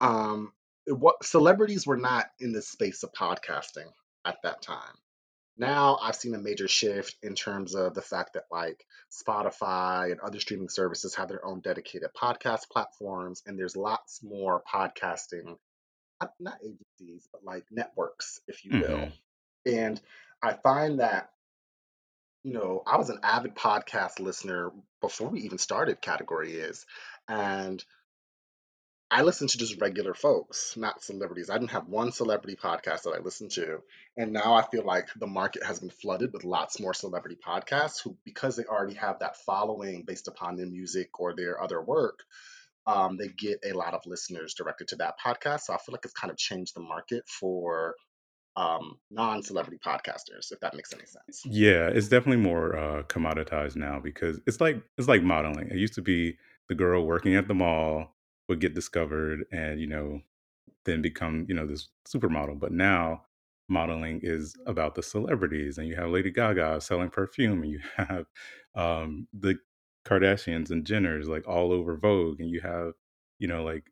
Um, 0.00 0.52
it, 0.86 0.92
what 0.92 1.24
celebrities 1.24 1.86
were 1.86 1.96
not 1.96 2.26
in 2.40 2.52
the 2.52 2.62
space 2.62 3.02
of 3.04 3.12
podcasting 3.12 3.90
at 4.24 4.36
that 4.42 4.60
time. 4.62 4.94
Now 5.56 5.98
I've 6.02 6.16
seen 6.16 6.34
a 6.34 6.38
major 6.38 6.68
shift 6.68 7.16
in 7.22 7.34
terms 7.34 7.74
of 7.74 7.94
the 7.94 8.02
fact 8.02 8.34
that 8.34 8.44
like 8.50 8.84
Spotify 9.10 10.10
and 10.12 10.20
other 10.20 10.40
streaming 10.40 10.68
services 10.68 11.14
have 11.14 11.28
their 11.28 11.44
own 11.44 11.60
dedicated 11.60 12.10
podcast 12.20 12.68
platforms, 12.70 13.42
and 13.46 13.58
there's 13.58 13.76
lots 13.76 14.22
more 14.22 14.62
podcasting, 14.72 15.56
uh, 16.20 16.26
not 16.38 16.58
agencies, 16.62 17.28
but 17.32 17.44
like 17.44 17.64
networks, 17.70 18.40
if 18.46 18.64
you 18.64 18.80
will. 18.80 18.98
Mhm. 18.98 19.12
And 19.66 20.00
I 20.42 20.52
find 20.54 21.00
that, 21.00 21.32
you 22.42 22.52
know, 22.52 22.82
I 22.86 22.96
was 22.98 23.10
an 23.10 23.20
avid 23.22 23.54
podcast 23.54 24.20
listener 24.20 24.72
before 25.00 25.28
we 25.28 25.40
even 25.40 25.58
started 25.58 26.00
Category 26.00 26.52
Is. 26.52 26.86
And 27.28 27.84
I 29.08 29.22
listened 29.22 29.50
to 29.50 29.58
just 29.58 29.80
regular 29.80 30.14
folks, 30.14 30.76
not 30.76 31.02
celebrities. 31.02 31.48
I 31.48 31.58
didn't 31.58 31.70
have 31.70 31.86
one 31.86 32.10
celebrity 32.10 32.56
podcast 32.56 33.02
that 33.02 33.14
I 33.16 33.22
listened 33.22 33.52
to. 33.52 33.78
And 34.16 34.32
now 34.32 34.54
I 34.54 34.62
feel 34.62 34.84
like 34.84 35.08
the 35.14 35.28
market 35.28 35.62
has 35.62 35.78
been 35.78 35.90
flooded 35.90 36.32
with 36.32 36.42
lots 36.42 36.80
more 36.80 36.92
celebrity 36.92 37.36
podcasts 37.36 38.02
who, 38.02 38.16
because 38.24 38.56
they 38.56 38.64
already 38.64 38.94
have 38.94 39.20
that 39.20 39.36
following 39.36 40.02
based 40.04 40.26
upon 40.26 40.56
their 40.56 40.66
music 40.66 41.20
or 41.20 41.34
their 41.34 41.62
other 41.62 41.80
work, 41.80 42.24
um, 42.86 43.16
they 43.16 43.28
get 43.28 43.60
a 43.64 43.72
lot 43.74 43.94
of 43.94 44.06
listeners 44.06 44.54
directed 44.54 44.88
to 44.88 44.96
that 44.96 45.14
podcast. 45.24 45.62
So 45.62 45.74
I 45.74 45.78
feel 45.78 45.92
like 45.92 46.04
it's 46.04 46.14
kind 46.14 46.32
of 46.32 46.36
changed 46.36 46.74
the 46.74 46.80
market 46.80 47.22
for 47.28 47.94
um, 48.56 48.98
non 49.10 49.42
celebrity 49.44 49.78
podcasters, 49.84 50.50
if 50.50 50.58
that 50.60 50.74
makes 50.74 50.92
any 50.92 51.04
sense. 51.04 51.42
Yeah, 51.44 51.88
it's 51.88 52.08
definitely 52.08 52.42
more 52.42 52.74
uh, 52.76 53.02
commoditized 53.04 53.76
now 53.76 54.00
because 54.00 54.40
it's 54.46 54.60
like 54.60 54.82
it's 54.98 55.08
like 55.08 55.22
modeling. 55.22 55.68
It 55.68 55.76
used 55.76 55.94
to 55.94 56.02
be 56.02 56.38
the 56.68 56.74
girl 56.74 57.06
working 57.06 57.36
at 57.36 57.46
the 57.46 57.54
mall 57.54 58.15
would 58.48 58.60
get 58.60 58.74
discovered 58.74 59.44
and 59.52 59.80
you 59.80 59.86
know 59.86 60.20
then 60.84 61.02
become 61.02 61.46
you 61.48 61.54
know 61.54 61.66
this 61.66 61.88
supermodel. 62.08 62.58
But 62.58 62.72
now 62.72 63.24
modeling 63.68 64.20
is 64.22 64.54
about 64.66 64.94
the 64.94 65.02
celebrities, 65.02 65.78
and 65.78 65.88
you 65.88 65.96
have 65.96 66.10
Lady 66.10 66.30
Gaga 66.30 66.80
selling 66.80 67.10
perfume, 67.10 67.62
and 67.62 67.70
you 67.72 67.80
have 67.96 68.26
um, 68.74 69.28
the 69.32 69.56
Kardashians 70.06 70.70
and 70.70 70.84
Jenners 70.84 71.26
like 71.26 71.46
all 71.48 71.72
over 71.72 71.96
Vogue, 71.96 72.40
and 72.40 72.50
you 72.50 72.60
have 72.60 72.92
you 73.38 73.48
know 73.48 73.64
like 73.64 73.84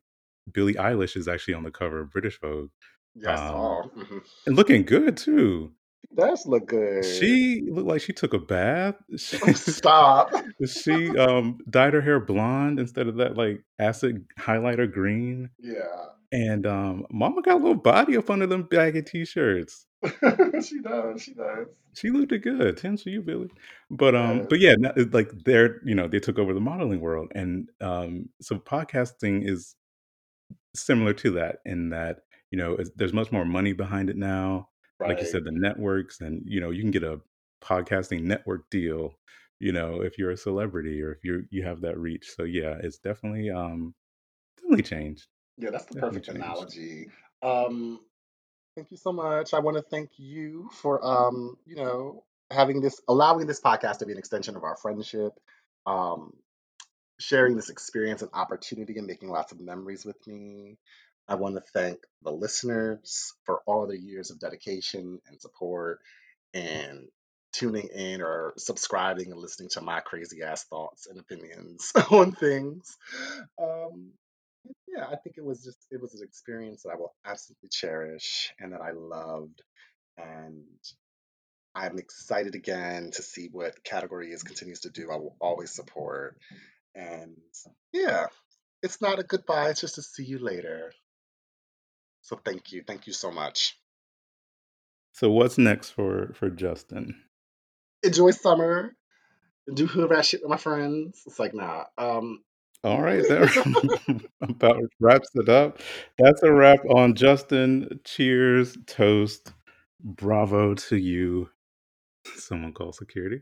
Billie 0.51 0.75
Eilish 0.75 1.17
is 1.17 1.27
actually 1.27 1.55
on 1.55 1.63
the 1.63 1.71
cover 1.71 2.01
of 2.01 2.11
British 2.11 2.39
Vogue, 2.39 2.69
Yes, 3.15 3.39
um, 3.39 3.55
all. 3.55 3.91
mhm. 3.97 4.21
and 4.47 4.55
looking 4.55 4.83
good 4.83 5.17
too. 5.17 5.71
It 6.11 6.15
does 6.15 6.45
look 6.45 6.67
good. 6.67 7.03
She 7.03 7.63
looked 7.69 7.87
like 7.87 8.01
she 8.01 8.13
took 8.13 8.33
a 8.33 8.39
bath. 8.39 8.95
Stop. 9.17 10.31
She 10.65 11.09
um 11.17 11.59
dyed 11.69 11.93
her 11.93 12.01
hair 12.01 12.19
blonde 12.19 12.79
instead 12.79 13.07
of 13.07 13.17
that 13.17 13.35
like 13.35 13.63
acid 13.77 14.25
highlighter 14.39 14.91
green. 14.91 15.49
Yeah. 15.59 16.05
And 16.31 16.65
um 16.65 17.05
Mama 17.11 17.41
got 17.41 17.55
a 17.55 17.57
little 17.57 17.75
body 17.75 18.17
up 18.17 18.29
under 18.29 18.47
them 18.47 18.63
baggy 18.63 19.01
t-shirts. 19.01 19.85
she 20.05 20.81
does. 20.81 21.21
She 21.21 21.33
does. 21.33 21.67
She 21.93 22.09
looked 22.09 22.33
good. 22.41 22.77
Tens 22.77 23.03
for 23.03 23.09
you, 23.09 23.21
Billie. 23.21 23.49
But 23.89 24.15
um, 24.15 24.45
but 24.49 24.59
yeah, 24.59 24.75
like 25.11 25.31
they're 25.43 25.81
you 25.83 25.95
know 25.95 26.07
they 26.07 26.19
took 26.19 26.37
over 26.37 26.53
the 26.53 26.59
modeling 26.59 27.01
world, 27.01 27.31
and 27.33 27.69
um, 27.81 28.29
so 28.41 28.57
podcasting 28.57 29.47
is 29.49 29.75
similar 30.75 31.13
to 31.13 31.31
that 31.31 31.57
in 31.65 31.89
that 31.89 32.19
you 32.51 32.57
know 32.57 32.77
there's 32.95 33.13
much 33.13 33.31
more 33.31 33.45
money 33.45 33.73
behind 33.73 34.09
it 34.09 34.17
now 34.17 34.67
like 34.99 35.19
you 35.19 35.25
said 35.25 35.43
the 35.43 35.51
networks 35.51 36.21
and 36.21 36.41
you 36.45 36.61
know 36.61 36.69
you 36.69 36.81
can 36.81 36.91
get 36.91 37.03
a 37.03 37.19
podcasting 37.63 38.21
network 38.21 38.69
deal 38.69 39.13
you 39.59 39.71
know 39.71 40.01
if 40.01 40.17
you're 40.17 40.31
a 40.31 40.37
celebrity 40.37 41.01
or 41.01 41.11
if 41.11 41.23
you 41.23 41.43
you 41.49 41.63
have 41.63 41.81
that 41.81 41.97
reach 41.97 42.29
so 42.35 42.43
yeah 42.43 42.75
it's 42.81 42.97
definitely 42.99 43.49
um 43.49 43.93
definitely 44.57 44.83
changed 44.83 45.27
Yeah, 45.57 45.69
that's 45.71 45.85
the 45.85 45.95
definitely 45.95 46.19
perfect 46.19 46.25
changed 46.25 46.41
analogy. 46.41 47.07
Um, 47.41 47.99
thank 48.75 48.91
you 48.91 48.97
so 48.97 49.11
much. 49.11 49.53
I 49.53 49.59
want 49.59 49.77
to 49.77 49.83
thank 49.83 50.11
you 50.17 50.69
for 50.73 51.05
um, 51.05 51.57
you 51.65 51.75
know, 51.75 52.23
having 52.51 52.81
this 52.81 53.01
allowing 53.07 53.47
this 53.47 53.61
podcast 53.61 53.99
to 53.99 54.05
be 54.05 54.11
an 54.11 54.17
extension 54.17 54.55
of 54.55 54.63
our 54.63 54.75
friendship. 54.77 55.33
Um, 55.85 56.33
sharing 57.19 57.55
this 57.55 57.69
experience 57.69 58.21
and 58.21 58.31
opportunity 58.33 58.97
and 58.97 59.07
making 59.07 59.29
lots 59.29 59.51
of 59.51 59.59
memories 59.59 60.05
with 60.05 60.17
me. 60.27 60.77
I 61.27 61.35
want 61.35 61.55
to 61.55 61.61
thank 61.73 61.99
the 62.23 62.31
listeners 62.31 63.33
for 63.45 63.61
all 63.65 63.87
the 63.87 63.99
years 63.99 64.31
of 64.31 64.39
dedication 64.39 65.19
and 65.27 65.41
support 65.41 65.99
and 66.53 67.07
tuning 67.53 67.87
in 67.95 68.21
or 68.21 68.53
subscribing 68.57 69.31
and 69.31 69.39
listening 69.39 69.69
to 69.69 69.81
my 69.81 70.01
crazy 70.01 70.43
ass 70.43 70.65
thoughts 70.65 71.07
and 71.07 71.19
opinions 71.19 71.91
on 72.11 72.31
things. 72.31 72.97
Um, 73.61 74.11
yeah, 74.87 75.05
I 75.05 75.15
think 75.15 75.37
it 75.37 75.45
was 75.45 75.63
just 75.63 75.77
it 75.91 76.01
was 76.01 76.13
an 76.15 76.23
experience 76.23 76.83
that 76.83 76.91
I 76.91 76.95
will 76.95 77.13
absolutely 77.25 77.69
cherish 77.69 78.53
and 78.59 78.73
that 78.73 78.81
I 78.81 78.91
loved. 78.91 79.61
And 80.17 80.63
I'm 81.73 81.97
excited 81.97 82.55
again 82.55 83.11
to 83.15 83.21
see 83.21 83.49
what 83.51 83.83
category 83.83 84.31
is 84.31 84.43
continues 84.43 84.81
to 84.81 84.89
do. 84.89 85.11
I 85.11 85.17
will 85.17 85.35
always 85.41 85.71
support. 85.71 86.37
And 86.95 87.35
yeah, 87.91 88.27
it's 88.81 89.01
not 89.01 89.19
a 89.19 89.23
goodbye, 89.23 89.69
it's 89.69 89.81
just 89.81 89.97
a 89.97 90.01
see 90.01 90.23
you 90.23 90.39
later. 90.39 90.93
So 92.25 92.39
thank 92.43 92.71
you. 92.71 92.81
Thank 92.87 93.05
you 93.05 93.13
so 93.13 93.29
much. 93.31 93.77
so 95.13 95.29
what's 95.31 95.57
next 95.59 95.91
for 95.91 96.33
for 96.33 96.49
justin 96.49 97.21
Enjoy 98.03 98.31
summer. 98.31 98.93
Do 99.73 99.87
hood 99.87 100.09
rat 100.09 100.25
shit 100.25 100.41
with 100.41 100.49
my 100.49 100.57
friends. 100.57 101.21
It's 101.27 101.39
like, 101.39 101.53
nah. 101.53 101.83
Um 101.97 102.39
all 102.83 103.01
right 103.01 103.23
that 103.29 104.21
about 104.41 104.77
wraps 104.99 105.29
it 105.35 105.47
up 105.49 105.79
that's 106.17 106.41
a 106.43 106.51
wrap 106.51 106.79
on 106.89 107.13
justin 107.15 107.99
cheers 108.05 108.75
toast 108.87 109.53
bravo 110.03 110.73
to 110.75 110.97
you 110.97 111.49
someone 112.37 112.73
call 112.73 112.91
security 112.91 113.41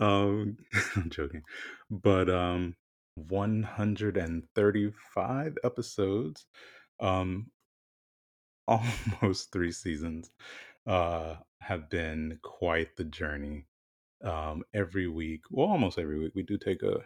Um, 0.00 0.56
I'm 0.96 1.10
joking. 1.10 1.42
But 1.90 2.30
um 2.30 2.76
135 3.16 5.58
episodes, 5.64 6.46
um 7.00 7.46
almost 9.22 9.52
3 9.52 9.72
seasons, 9.72 10.30
uh 10.86 11.36
have 11.60 11.90
been 11.90 12.38
quite 12.42 12.96
the 12.96 13.04
journey. 13.04 13.66
Um 14.24 14.64
every 14.74 15.08
week, 15.08 15.42
well 15.50 15.68
almost 15.68 15.98
every 15.98 16.18
week 16.18 16.32
we 16.34 16.42
do 16.42 16.58
take 16.58 16.82
a 16.82 16.98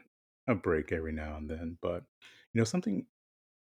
a 0.49 0.55
break 0.55 0.93
every 0.93 1.13
now 1.13 1.37
and 1.37 1.49
then, 1.49 1.79
but 1.83 2.05
you 2.53 2.61
know 2.61 2.65
something 2.65 3.07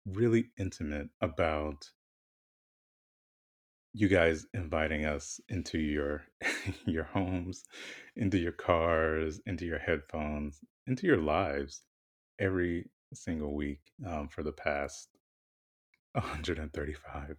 really 0.07 0.51
intimate 0.59 1.09
about 1.21 1.91
you 3.95 4.09
guys 4.09 4.47
inviting 4.55 5.05
us 5.07 5.41
into 5.49 5.79
your 5.79 6.25
your 6.87 7.05
homes, 7.05 7.65
into 8.17 8.39
your 8.39 8.53
cars, 8.53 9.41
into 9.47 9.65
your 9.67 9.79
headphones, 9.79 10.61
into 10.87 11.07
your 11.07 11.17
lives 11.17 11.83
every 12.39 12.89
single 13.15 13.55
week 13.55 13.81
um, 14.07 14.29
for 14.29 14.43
the 14.43 14.53
past 14.53 15.09
135 16.13 17.37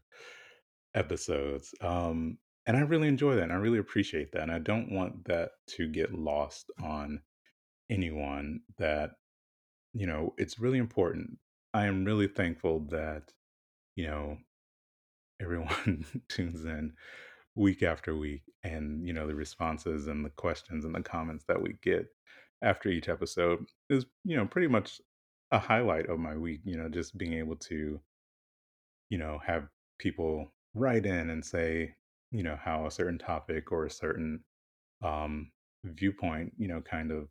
episodes. 0.96 1.74
Um, 1.82 2.38
and 2.66 2.78
I 2.78 2.82
really 2.82 3.08
enjoy 3.08 3.36
that. 3.36 3.44
And 3.44 3.52
I 3.52 3.56
really 3.56 3.80
appreciate 3.80 4.32
that. 4.34 4.44
And 4.44 4.52
I 4.52 4.60
don't 4.60 4.92
want 4.92 5.26
that 5.26 5.52
to 5.78 5.88
get 5.88 6.14
lost 6.14 6.70
on 6.82 7.22
anyone 7.90 8.62
that, 8.78 9.12
you 9.94 10.06
know, 10.06 10.34
it's 10.38 10.60
really 10.60 10.78
important. 10.78 11.38
I 11.74 11.86
am 11.86 12.06
really 12.06 12.28
thankful 12.28 12.88
that, 12.92 13.32
you 13.96 14.08
know, 14.08 14.38
everyone 15.42 16.06
tunes 16.30 16.66
in 16.66 16.94
week 17.56 17.84
after 17.84 18.16
week 18.16 18.44
and 18.64 19.06
you 19.06 19.14
know 19.14 19.28
the 19.28 19.36
responses 19.36 20.08
and 20.08 20.24
the 20.24 20.30
questions 20.32 20.86
and 20.86 20.94
the 20.96 21.02
comments 21.02 21.44
that 21.48 21.62
we 21.62 21.76
get 21.82 22.08
after 22.62 22.90
each 22.90 23.10
episode 23.10 23.66
is 23.90 24.06
you 24.24 24.38
know 24.38 24.46
pretty 24.46 24.68
much 24.68 25.02
a 25.52 25.60
highlight 25.60 26.08
of 26.08 26.20
my 26.20 26.38
week 26.38 26.62
you 26.64 26.78
know 26.78 26.88
just 26.88 27.18
being 27.18 27.34
able 27.34 27.56
to 27.56 28.00
you 29.10 29.18
know 29.18 29.40
have 29.46 29.68
people 29.98 30.54
write 30.74 31.06
in 31.06 31.30
and 31.30 31.44
say 31.44 31.94
you 32.32 32.44
know 32.44 32.58
how 32.64 32.86
a 32.86 32.92
certain 32.92 33.18
topic 33.18 33.72
or 33.72 33.86
a 33.86 33.92
certain 33.92 34.44
um 35.04 35.52
viewpoint 35.86 36.54
you 36.58 36.68
know 36.68 36.82
kind 36.82 37.12
of 37.12 37.28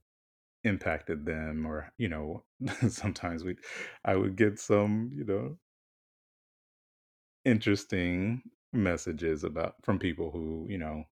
impacted 0.64 1.24
them 1.24 1.66
or 1.66 1.92
you 1.98 2.08
know 2.08 2.44
sometimes 2.88 3.44
we 3.44 3.56
i 4.04 4.16
would 4.16 4.36
get 4.36 4.58
some 4.58 5.10
you 5.14 5.24
know 5.24 5.56
interesting 7.44 8.42
messages 8.72 9.44
about 9.44 9.74
from 9.84 9.98
people 9.98 10.30
who 10.30 10.66
you 10.68 10.78
know 10.78 11.04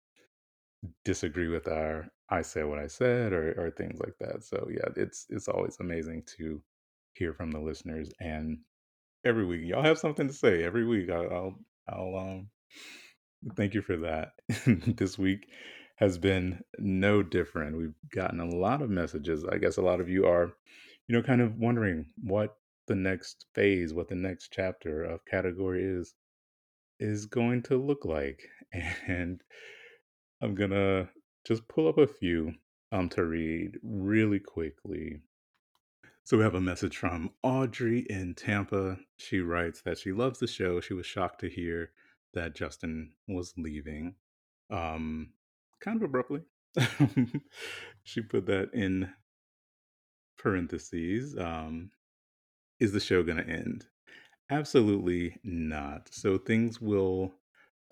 disagree 1.05 1.49
with 1.49 1.69
our 1.69 2.09
I 2.29 2.43
said 2.43 2.67
what 2.67 2.79
I 2.79 2.87
said 2.89 3.33
or 3.33 3.53
or 3.59 3.71
things 3.71 4.01
like 4.01 4.15
that. 4.21 4.45
So 4.45 4.69
yeah, 4.71 4.89
it's 4.97 5.27
it's 5.31 5.49
always 5.49 5.77
amazing 5.81 6.25
to 6.39 6.63
hear 7.15 7.33
from 7.33 7.51
the 7.51 7.61
listeners 7.61 8.11
and 8.21 8.59
every 9.25 9.45
week 9.47 9.63
y'all 9.65 9.83
have 9.83 9.99
something 9.99 10.29
to 10.29 10.35
say 10.35 10.65
every 10.65 10.85
week. 10.85 11.11
I, 11.11 11.25
I'll 11.25 11.55
I'll 11.89 12.17
um 12.17 12.49
thank 13.57 13.75
you 13.75 13.83
for 13.83 13.97
that. 13.99 14.33
this 14.97 15.19
week 15.19 15.47
has 15.97 16.19
been 16.19 16.61
no 16.79 17.23
different. 17.23 17.77
We've 17.77 17.95
gotten 18.15 18.41
a 18.41 18.49
lot 18.49 18.83
of 18.83 18.91
messages. 18.91 19.45
I 19.45 19.59
guess 19.59 19.77
a 19.77 19.83
lot 19.83 20.01
of 20.01 20.09
you 20.09 20.27
are, 20.27 20.53
you 21.09 21.17
know, 21.17 21.23
kind 21.23 21.41
of 21.41 21.57
wondering 21.59 22.07
what 22.23 22.57
the 22.87 22.95
next 22.95 23.47
phase, 23.55 23.95
what 23.95 24.09
the 24.09 24.15
next 24.15 24.53
chapter 24.53 25.03
of 25.05 25.25
category 25.25 25.85
is 25.85 26.15
is 27.01 27.27
going 27.27 27.63
to 27.65 27.77
look 27.77 28.05
like. 28.05 28.43
And 29.09 29.41
I'm 30.43 30.55
gonna 30.55 31.09
just 31.47 31.67
pull 31.69 31.89
up 31.89 31.99
a 31.99 32.07
few 32.07 32.53
um 32.93 33.09
to 33.11 33.25
read 33.25 33.79
really 33.83 34.41
quickly. 34.41 35.21
So 36.27 36.37
we 36.37 36.43
have 36.43 36.57
a 36.57 36.61
message 36.61 36.97
from 36.97 37.31
Audrey 37.45 38.01
in 38.11 38.35
Tampa. 38.35 38.99
She 39.17 39.39
writes 39.39 39.83
that 39.83 39.97
she 39.97 40.11
loves 40.11 40.41
the 40.41 40.49
show. 40.49 40.81
She 40.81 40.93
was 40.93 41.07
shocked 41.07 41.39
to 41.43 41.49
hear 41.49 41.93
that 42.35 42.57
Justin 42.57 43.13
was 43.29 43.55
leaving. 43.57 44.17
Um 44.69 45.35
kind 45.81 45.97
of 45.99 46.03
abruptly. 46.03 46.41
she 48.03 48.23
put 48.23 48.47
that 48.47 48.71
in 48.75 49.09
parentheses. 50.37 51.39
Um, 51.39 51.93
is 52.81 52.91
the 52.91 52.99
show 52.99 53.23
going 53.23 53.39
to 53.39 53.49
end? 53.49 53.87
Absolutely 54.51 55.37
not. 55.45 56.09
So 56.11 56.39
things 56.39 56.81
will 56.81 57.35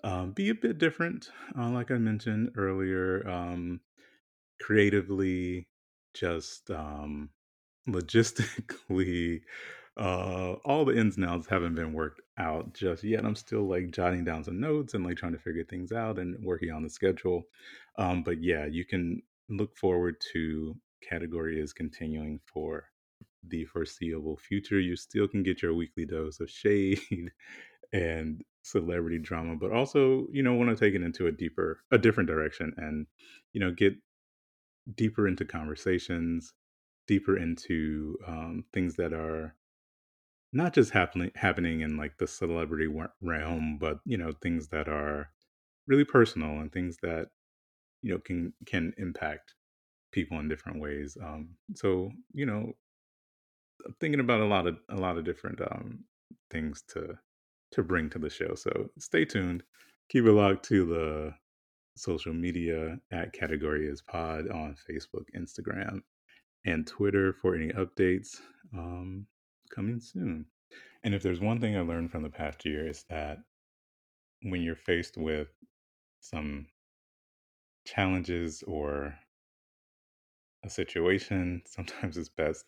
um, 0.03 0.33
be 0.33 0.49
a 0.49 0.55
bit 0.55 0.77
different, 0.77 1.29
uh, 1.57 1.69
like 1.69 1.89
I 1.89 1.97
mentioned 1.97 2.51
earlier. 2.57 3.25
Um, 3.29 3.79
creatively, 4.59 5.69
just 6.13 6.69
um, 6.69 7.29
logistically, 7.87 9.41
uh, 9.97 10.53
all 10.65 10.85
the 10.85 10.97
ins 10.97 11.15
and 11.17 11.25
outs 11.25 11.47
haven't 11.47 11.75
been 11.75 11.93
worked 11.93 12.21
out 12.37 12.73
just 12.73 13.03
yet. 13.03 13.25
I'm 13.25 13.35
still 13.35 13.67
like 13.67 13.91
jotting 13.91 14.25
down 14.25 14.43
some 14.43 14.59
notes 14.59 14.93
and 14.93 15.05
like 15.05 15.17
trying 15.17 15.33
to 15.33 15.39
figure 15.39 15.63
things 15.63 15.91
out 15.91 16.19
and 16.19 16.43
working 16.43 16.71
on 16.71 16.83
the 16.83 16.89
schedule. 16.89 17.43
Um, 17.97 18.23
but 18.23 18.43
yeah, 18.43 18.65
you 18.65 18.85
can 18.85 19.21
look 19.49 19.77
forward 19.77 20.15
to 20.33 20.75
category 21.07 21.59
is 21.59 21.71
continuing 21.73 22.39
for 22.45 22.85
the 23.47 23.65
foreseeable 23.65 24.37
future. 24.37 24.79
You 24.79 24.95
still 24.95 25.27
can 25.27 25.43
get 25.43 25.61
your 25.61 25.73
weekly 25.73 26.05
dose 26.05 26.39
of 26.39 26.49
shade 26.49 26.99
and 27.93 28.41
celebrity 28.63 29.19
drama, 29.19 29.55
but 29.55 29.71
also, 29.71 30.27
you 30.31 30.43
know, 30.43 30.53
want 30.53 30.75
to 30.75 30.75
take 30.75 30.95
it 30.95 31.03
into 31.03 31.27
a 31.27 31.31
deeper, 31.31 31.79
a 31.91 31.97
different 31.97 32.27
direction 32.27 32.73
and, 32.77 33.05
you 33.53 33.59
know, 33.59 33.71
get 33.71 33.93
deeper 34.95 35.27
into 35.27 35.45
conversations, 35.45 36.53
deeper 37.07 37.37
into 37.37 38.17
um, 38.27 38.65
things 38.73 38.95
that 38.95 39.13
are 39.13 39.55
not 40.53 40.73
just 40.73 40.91
happening 40.91 41.31
happening 41.35 41.81
in 41.81 41.97
like 41.97 42.17
the 42.17 42.27
celebrity 42.27 42.87
realm, 43.21 43.77
but 43.79 43.99
you 44.05 44.17
know, 44.17 44.31
things 44.41 44.69
that 44.69 44.87
are 44.87 45.29
really 45.87 46.05
personal 46.05 46.59
and 46.59 46.71
things 46.71 46.97
that 47.01 47.27
you 48.01 48.13
know 48.13 48.19
can 48.19 48.53
can 48.65 48.93
impact 48.97 49.53
people 50.11 50.39
in 50.39 50.47
different 50.47 50.79
ways. 50.79 51.17
Um, 51.21 51.49
so 51.75 52.11
you 52.33 52.45
know, 52.45 52.73
I'm 53.85 53.95
thinking 53.99 54.21
about 54.21 54.41
a 54.41 54.45
lot 54.45 54.67
of 54.67 54.77
a 54.89 54.95
lot 54.95 55.17
of 55.17 55.25
different 55.25 55.61
um, 55.61 56.05
things 56.51 56.83
to 56.89 57.17
to 57.71 57.83
bring 57.83 58.09
to 58.11 58.19
the 58.19 58.29
show. 58.29 58.55
So 58.55 58.89
stay 58.97 59.25
tuned. 59.25 59.63
Keep 60.09 60.25
it 60.25 60.31
locked 60.31 60.65
to 60.65 60.85
the 60.85 61.33
social 61.97 62.33
media 62.33 62.97
at 63.11 63.33
Category 63.33 63.87
is 63.87 64.01
Pod 64.01 64.49
on 64.49 64.75
Facebook, 64.89 65.25
Instagram, 65.35 66.01
and 66.65 66.85
Twitter 66.85 67.33
for 67.33 67.55
any 67.55 67.69
updates 67.69 68.41
um, 68.73 69.27
coming 69.73 69.99
soon. 69.99 70.45
And 71.03 71.13
if 71.13 71.21
there's 71.21 71.39
one 71.39 71.61
thing 71.61 71.77
I 71.77 71.81
learned 71.81 72.11
from 72.11 72.23
the 72.23 72.29
past 72.29 72.65
year 72.65 72.87
is 72.87 73.05
that 73.09 73.37
when 74.41 74.61
you're 74.61 74.75
faced 74.75 75.17
with 75.17 75.47
some 76.19 76.67
challenges 77.85 78.63
or 78.67 79.15
a 80.63 80.69
situation, 80.69 81.61
sometimes 81.67 82.17
it's 82.17 82.29
best 82.29 82.65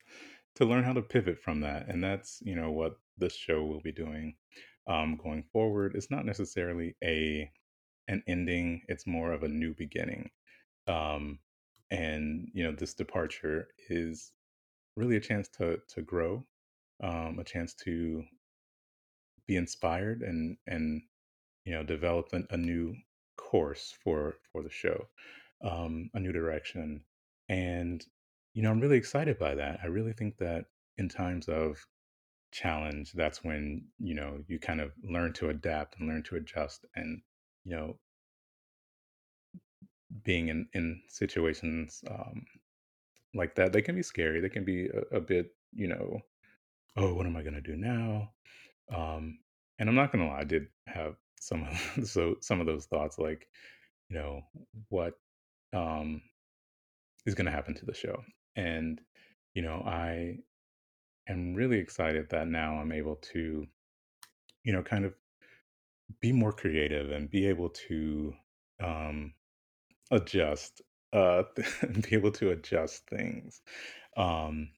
to 0.56 0.66
learn 0.66 0.84
how 0.84 0.94
to 0.94 1.02
pivot 1.02 1.40
from 1.40 1.62
that. 1.62 1.88
And 1.88 2.04
that's, 2.04 2.40
you 2.42 2.56
know, 2.56 2.72
what 2.72 2.98
this 3.18 3.36
show 3.36 3.64
will 3.64 3.82
be 3.82 3.92
doing 3.92 4.36
um, 4.88 5.20
going 5.22 5.44
forward. 5.52 5.94
It's 5.96 6.12
not 6.12 6.26
necessarily 6.26 6.96
a 7.04 7.52
an 8.10 8.24
ending, 8.26 8.82
it's 8.88 9.06
more 9.06 9.34
of 9.34 9.44
a 9.44 9.50
new 9.50 9.76
beginning. 9.78 10.30
Um, 10.88 11.40
and, 11.92 12.50
you 12.54 12.64
know, 12.64 12.72
this 12.72 12.94
departure 12.94 13.68
is 13.90 14.32
really 14.96 15.16
a 15.16 15.22
chance 15.22 15.48
to 15.48 15.80
to 15.90 16.02
grow, 16.02 16.46
um, 17.04 17.40
a 17.40 17.44
chance 17.44 17.74
to 17.86 18.24
be 19.48 19.56
inspired 19.56 20.22
and 20.22 20.58
and 20.68 21.02
you 21.66 21.74
know 21.74 21.84
develop 21.84 22.28
an, 22.34 22.46
a 22.52 22.58
new 22.58 22.94
course 23.38 23.94
for 24.04 24.36
for 24.52 24.62
the 24.64 24.70
show 24.70 25.08
um 25.64 26.10
a 26.14 26.20
new 26.20 26.32
direction. 26.32 27.02
And 27.50 28.04
you 28.54 28.64
know 28.64 28.72
i'm 28.72 28.82
really 28.82 28.98
excited 28.98 29.40
by 29.40 29.56
that. 29.56 29.80
I 29.84 29.88
really 29.88 30.14
think 30.14 30.38
that 30.38 30.66
in 30.98 31.10
times 31.10 31.48
of 31.48 31.86
challenge 32.52 33.12
that's 33.14 33.44
when 33.44 33.86
you 34.00 34.16
know 34.16 34.40
you 34.48 34.60
kind 34.60 34.82
of 34.82 34.92
learn 35.04 35.34
to 35.34 35.50
adapt 35.50 36.00
and 36.00 36.08
learn 36.08 36.24
to 36.24 36.36
adjust 36.38 36.86
and 36.96 37.22
you 37.66 37.76
know 37.76 37.98
being 40.24 40.48
in 40.50 40.68
in 40.74 41.02
situations 41.10 42.04
um 42.10 42.46
like 43.34 43.56
that 43.56 43.74
they 43.74 43.82
can 43.82 43.96
be 43.96 44.04
scary 44.04 44.40
they 44.42 44.50
can 44.50 44.64
be 44.64 44.88
a, 44.88 45.18
a 45.18 45.20
bit 45.20 45.52
you 45.74 45.88
know 45.88 46.20
oh 46.98 47.14
what 47.14 47.26
am 47.26 47.36
i 47.36 47.42
to 47.54 47.62
do 47.62 47.76
now? 47.76 48.30
Um 48.94 49.40
and 49.80 49.90
i'm 49.90 49.96
not 49.96 50.12
to 50.24 50.32
lie 50.32 50.40
i 50.40 50.44
did 50.44 50.68
have 50.88 51.16
some 51.40 51.64
of 51.64 52.08
so 52.08 52.36
some 52.42 52.60
of 52.62 52.68
those 52.68 52.86
thoughts 52.86 53.20
like 53.20 53.48
you 54.10 54.18
know 54.18 54.42
what 54.90 55.14
um 55.74 56.22
is 57.26 57.36
to 57.46 57.52
happen 57.52 57.76
to 57.76 57.86
the 57.86 57.94
show. 57.94 58.24
And 58.56 59.02
you 59.54 59.62
know 59.62 59.84
i 59.86 60.38
am 61.28 61.56
really 61.56 61.80
excited 61.80 62.30
that 62.30 62.48
now 62.48 62.76
i'm 62.76 62.92
able 62.92 63.16
to 63.18 63.66
you 64.64 64.74
know 64.74 64.84
kind 64.84 65.04
of 65.06 65.14
be 66.22 66.32
more 66.32 66.54
creative 66.54 67.12
and 67.12 67.30
be 67.30 67.48
able 67.48 67.70
to 67.70 68.34
um 68.84 69.34
adjust 70.12 70.82
uh 71.14 71.44
be 72.04 72.16
able 72.16 72.32
to 72.32 72.52
adjust 72.52 73.08
things 73.10 73.62
um 74.18 74.70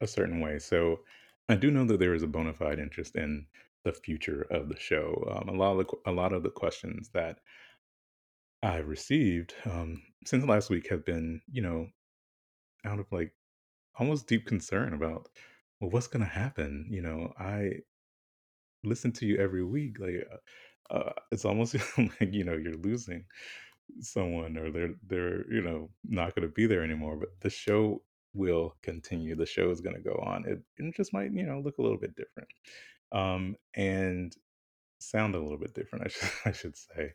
a 0.00 0.06
certain 0.06 0.40
way. 0.40 0.58
So 0.58 1.00
i 1.48 1.54
do 1.56 1.70
know 1.70 1.84
that 1.86 1.98
there 2.00 2.14
is 2.14 2.22
a 2.22 2.26
bona 2.26 2.54
fide 2.54 2.78
interest 2.78 3.16
in 3.16 3.46
the 3.84 3.92
future 3.92 4.42
of 4.50 4.68
the 4.68 4.78
show 4.78 5.24
um, 5.30 5.48
a 5.48 5.58
lot 5.58 5.72
of 5.78 5.86
the, 5.86 6.10
a 6.10 6.12
lot 6.12 6.32
of 6.32 6.42
the 6.42 6.50
questions 6.50 7.10
that 7.14 7.40
i've 8.62 8.88
received 8.88 9.54
um, 9.66 10.02
since 10.24 10.44
last 10.44 10.70
week 10.70 10.88
have 10.88 11.04
been 11.04 11.40
you 11.50 11.62
know 11.62 11.86
out 12.84 12.98
of 12.98 13.06
like 13.12 13.32
almost 13.98 14.26
deep 14.26 14.46
concern 14.46 14.94
about 14.94 15.28
well 15.80 15.90
what's 15.90 16.08
going 16.08 16.24
to 16.24 16.30
happen? 16.30 16.86
You 16.90 17.02
know 17.02 17.32
i 17.38 17.70
listen 18.84 19.12
to 19.12 19.26
you 19.26 19.36
every 19.38 19.64
week 19.64 19.98
like 19.98 20.26
uh, 20.32 20.94
uh, 20.94 21.12
it's 21.32 21.44
almost 21.44 21.74
like 21.98 22.32
you 22.32 22.44
know 22.44 22.56
you're 22.56 22.76
losing 22.76 23.24
someone 24.00 24.56
or 24.56 24.70
they're 24.70 24.94
they're 25.06 25.52
you 25.52 25.62
know 25.62 25.88
not 26.04 26.34
going 26.34 26.46
to 26.46 26.52
be 26.52 26.66
there 26.66 26.82
anymore 26.82 27.16
but 27.16 27.28
the 27.40 27.50
show 27.50 28.02
will 28.34 28.74
continue 28.82 29.34
the 29.34 29.46
show 29.46 29.70
is 29.70 29.80
going 29.80 29.96
to 29.96 30.02
go 30.02 30.14
on 30.24 30.44
it, 30.46 30.60
it 30.76 30.94
just 30.94 31.12
might 31.12 31.32
you 31.32 31.44
know 31.44 31.60
look 31.60 31.78
a 31.78 31.82
little 31.82 31.98
bit 31.98 32.14
different 32.16 32.48
um 33.12 33.56
and 33.74 34.36
sound 35.00 35.34
a 35.34 35.40
little 35.40 35.58
bit 35.58 35.74
different 35.74 36.04
i 36.04 36.08
should 36.08 36.30
i 36.44 36.52
should 36.52 36.76
say 36.76 37.12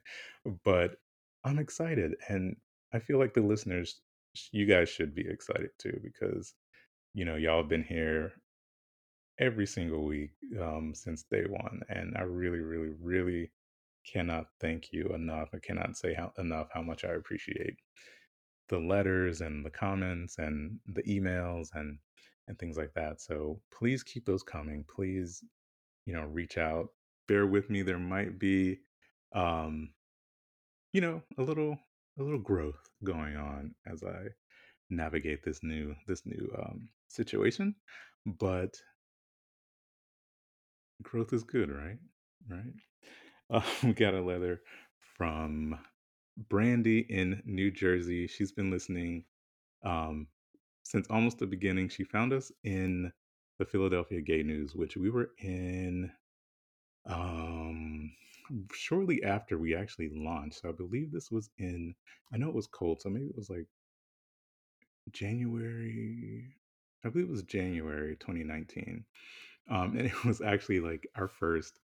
but 0.63 0.95
i'm 1.43 1.59
excited 1.59 2.15
and 2.29 2.55
i 2.93 2.99
feel 2.99 3.19
like 3.19 3.33
the 3.33 3.41
listeners 3.41 4.01
you 4.51 4.65
guys 4.65 4.89
should 4.89 5.13
be 5.13 5.27
excited 5.27 5.69
too 5.77 5.99
because 6.03 6.55
you 7.13 7.25
know 7.25 7.35
y'all 7.35 7.57
have 7.61 7.69
been 7.69 7.83
here 7.83 8.33
every 9.39 9.65
single 9.65 10.05
week 10.05 10.31
um, 10.61 10.93
since 10.93 11.23
day 11.23 11.43
one. 11.47 11.81
And 11.89 12.15
I 12.17 12.21
really, 12.21 12.59
really, 12.59 12.93
really 13.01 13.51
cannot 14.11 14.45
thank 14.59 14.91
you 14.91 15.09
enough. 15.13 15.49
I 15.53 15.59
cannot 15.59 15.97
say 15.97 16.13
how, 16.13 16.31
enough 16.37 16.67
how 16.73 16.81
much 16.81 17.03
I 17.05 17.13
appreciate 17.13 17.75
the 18.69 18.79
letters 18.79 19.41
and 19.41 19.65
the 19.65 19.69
comments 19.69 20.37
and 20.37 20.79
the 20.87 21.03
emails 21.03 21.67
and 21.73 21.97
and 22.47 22.59
things 22.59 22.77
like 22.77 22.93
that. 22.95 23.21
So 23.21 23.61
please 23.77 24.03
keep 24.03 24.25
those 24.25 24.43
coming. 24.43 24.83
Please, 24.93 25.43
you 26.05 26.13
know, 26.13 26.25
reach 26.25 26.57
out. 26.57 26.87
Bear 27.27 27.47
with 27.47 27.69
me. 27.69 27.83
There 27.83 27.99
might 27.99 28.37
be, 28.37 28.79
um, 29.33 29.93
you 30.91 30.99
know, 31.01 31.21
a 31.37 31.41
little 31.41 31.77
a 32.19 32.23
little 32.23 32.39
growth 32.39 32.79
going 33.03 33.37
on 33.37 33.73
as 33.91 34.03
I 34.03 34.27
navigate 34.89 35.43
this 35.43 35.59
new 35.63 35.95
this 36.07 36.25
new 36.25 36.51
um, 36.57 36.89
situation, 37.07 37.75
but 38.25 38.75
growth 41.01 41.33
is 41.33 41.43
good, 41.43 41.69
right? 41.69 41.97
Right. 42.49 42.73
Uh, 43.49 43.61
we 43.83 43.93
got 43.93 44.13
a 44.13 44.21
letter 44.21 44.61
from 45.17 45.77
Brandy 46.49 46.99
in 47.09 47.41
New 47.45 47.71
Jersey. 47.71 48.27
She's 48.27 48.51
been 48.51 48.71
listening 48.71 49.25
um, 49.83 50.27
since 50.83 51.07
almost 51.09 51.39
the 51.39 51.47
beginning. 51.47 51.89
She 51.89 52.03
found 52.03 52.33
us 52.33 52.51
in 52.63 53.11
the 53.59 53.65
Philadelphia 53.65 54.21
Gay 54.21 54.43
News, 54.43 54.75
which 54.75 54.97
we 54.97 55.09
were 55.09 55.31
in 55.39 56.11
um, 57.05 58.11
shortly 58.73 59.23
after 59.23 59.57
we 59.57 59.75
actually 59.75 60.09
launched. 60.13 60.61
So 60.61 60.69
I 60.69 60.73
believe 60.73 61.11
this 61.11 61.31
was 61.31 61.49
in, 61.57 61.95
I 62.33 62.37
know 62.37 62.49
it 62.49 62.55
was 62.55 62.67
cold, 62.67 63.01
so 63.01 63.09
maybe 63.09 63.25
it 63.27 63.37
was 63.37 63.49
like 63.49 63.67
January. 65.11 66.55
I 67.05 67.09
believe 67.09 67.27
it 67.27 67.31
was 67.31 67.43
January 67.43 68.15
2019. 68.19 69.05
Um, 69.69 69.97
and 69.97 70.07
it 70.07 70.25
was 70.25 70.41
actually 70.41 70.79
like 70.79 71.07
our 71.15 71.27
first 71.27 71.79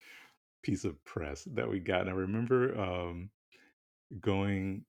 piece 0.66 0.84
of 0.84 1.02
press 1.06 1.44
that 1.54 1.70
we 1.70 1.80
got. 1.80 2.02
And 2.02 2.10
I 2.10 2.14
remember 2.14 2.78
um, 2.80 3.30
going 4.20 4.84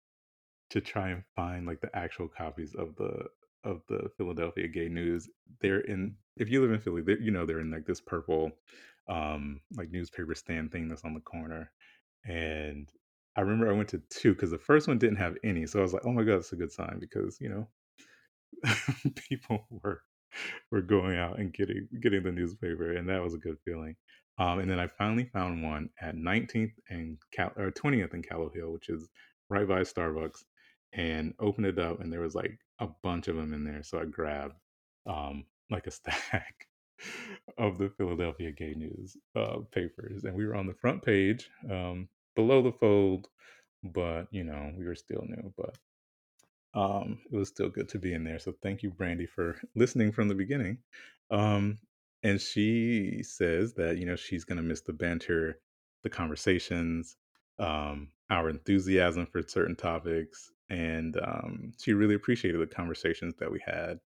to 0.71 0.81
try 0.81 1.09
and 1.09 1.23
find, 1.35 1.65
like, 1.67 1.81
the 1.81 1.95
actual 1.95 2.27
copies 2.27 2.75
of 2.75 2.95
the 2.97 3.25
of 3.63 3.81
the 3.89 4.09
Philadelphia 4.17 4.67
Gay 4.67 4.89
News. 4.89 5.29
They're 5.61 5.81
in 5.81 6.15
if 6.37 6.49
you 6.49 6.61
live 6.61 6.71
in 6.71 6.79
Philly, 6.79 7.03
you 7.21 7.31
know, 7.31 7.45
they're 7.45 7.59
in, 7.61 7.71
like, 7.71 7.85
this 7.87 8.01
purple, 8.01 8.51
um, 9.09 9.61
like, 9.77 9.91
newspaper 9.91 10.35
stand 10.35 10.71
thing 10.71 10.89
that's 10.89 11.03
on 11.05 11.13
the 11.15 11.21
corner, 11.21 11.71
and 12.25 12.89
I 13.37 13.41
remember 13.41 13.69
I 13.71 13.75
went 13.77 13.89
to 13.91 14.01
two 14.09 14.33
because 14.35 14.51
the 14.51 14.57
1st 14.59 14.87
one 14.87 14.99
didn't 14.99 15.17
have 15.17 15.37
any, 15.43 15.65
so 15.67 15.79
I 15.79 15.83
was 15.83 15.93
like, 15.93 16.05
"Oh 16.05 16.13
my 16.13 16.23
god, 16.23 16.37
it's 16.37 16.53
a 16.53 16.57
good 16.57 16.71
sign," 16.71 16.99
because, 16.99 17.39
you 17.41 17.49
know, 17.49 17.67
people 19.29 19.65
were 19.69 20.03
were 20.71 20.81
going 20.81 21.17
out 21.17 21.39
and 21.39 21.53
getting 21.53 21.87
getting 22.01 22.23
the 22.23 22.31
newspaper, 22.31 22.93
and 22.93 23.09
that 23.09 23.21
was 23.23 23.33
a 23.33 23.39
good 23.39 23.57
feeling. 23.65 23.95
Um, 24.39 24.59
and 24.59 24.69
then 24.69 24.79
I 24.79 24.87
finally 24.87 25.25
found 25.33 25.63
one 25.63 25.89
at 26.01 26.15
19th 26.15 26.73
and 26.89 27.17
Cal 27.33 27.51
or 27.57 27.71
20th 27.71 28.13
and 28.13 28.23
Capitol 28.27 28.51
Hill, 28.53 28.71
which 28.71 28.89
is 28.89 29.09
right 29.49 29.67
by 29.67 29.81
Starbucks, 29.81 30.43
and 30.93 31.33
opened 31.39 31.67
it 31.67 31.79
up, 31.79 31.99
and 32.01 32.11
there 32.11 32.21
was, 32.21 32.35
like, 32.35 32.57
a 32.79 32.87
bunch 33.03 33.27
of 33.27 33.35
them 33.35 33.53
in 33.53 33.63
there, 33.63 33.83
so 33.83 33.99
I 33.99 34.05
grabbed, 34.05 34.55
um, 35.07 35.45
like, 35.71 35.87
a 35.87 35.91
stack 35.99 36.67
of 37.57 37.77
the 37.77 37.89
Philadelphia 37.89 38.51
Gay 38.51 38.73
News, 38.73 39.17
uh, 39.35 39.59
papers, 39.71 40.23
and 40.23 40.35
we 40.35 40.45
were 40.45 40.55
on 40.55 40.67
the 40.67 40.73
front 40.73 41.03
page, 41.03 41.49
um, 41.69 42.07
below 42.35 42.61
the 42.61 42.71
fold, 42.71 43.27
but, 43.83 44.27
you 44.31 44.43
know, 44.43 44.71
we 44.77 44.85
were 44.85 44.95
still 44.95 45.23
new, 45.27 45.53
but, 45.57 45.75
um, 46.73 47.19
it 47.31 47.35
was 47.35 47.49
still 47.49 47.69
good 47.69 47.89
to 47.89 47.99
be 47.99 48.13
in 48.13 48.23
there, 48.23 48.39
so 48.39 48.53
thank 48.61 48.83
you, 48.83 48.91
Brandy, 48.91 49.25
for 49.25 49.59
listening 49.75 50.11
from 50.11 50.27
the 50.27 50.35
beginning. 50.35 50.77
Um, 51.31 51.79
and 52.23 52.39
she 52.41 53.21
says 53.23 53.73
that, 53.75 53.97
you 53.97 54.05
know, 54.05 54.15
she's 54.15 54.43
gonna 54.43 54.61
miss 54.61 54.81
the 54.81 54.93
banter, 54.93 55.59
the 56.03 56.09
conversations, 56.09 57.17
um, 57.59 58.09
our 58.29 58.49
enthusiasm 58.49 59.25
for 59.25 59.41
certain 59.41 59.75
topics, 59.75 60.51
and, 60.69 61.17
um, 61.23 61.71
she 61.79 61.93
really 61.93 62.15
appreciated 62.15 62.59
the 62.61 62.67
conversations 62.67 63.35
that 63.39 63.51
we 63.51 63.59
had, 63.65 63.99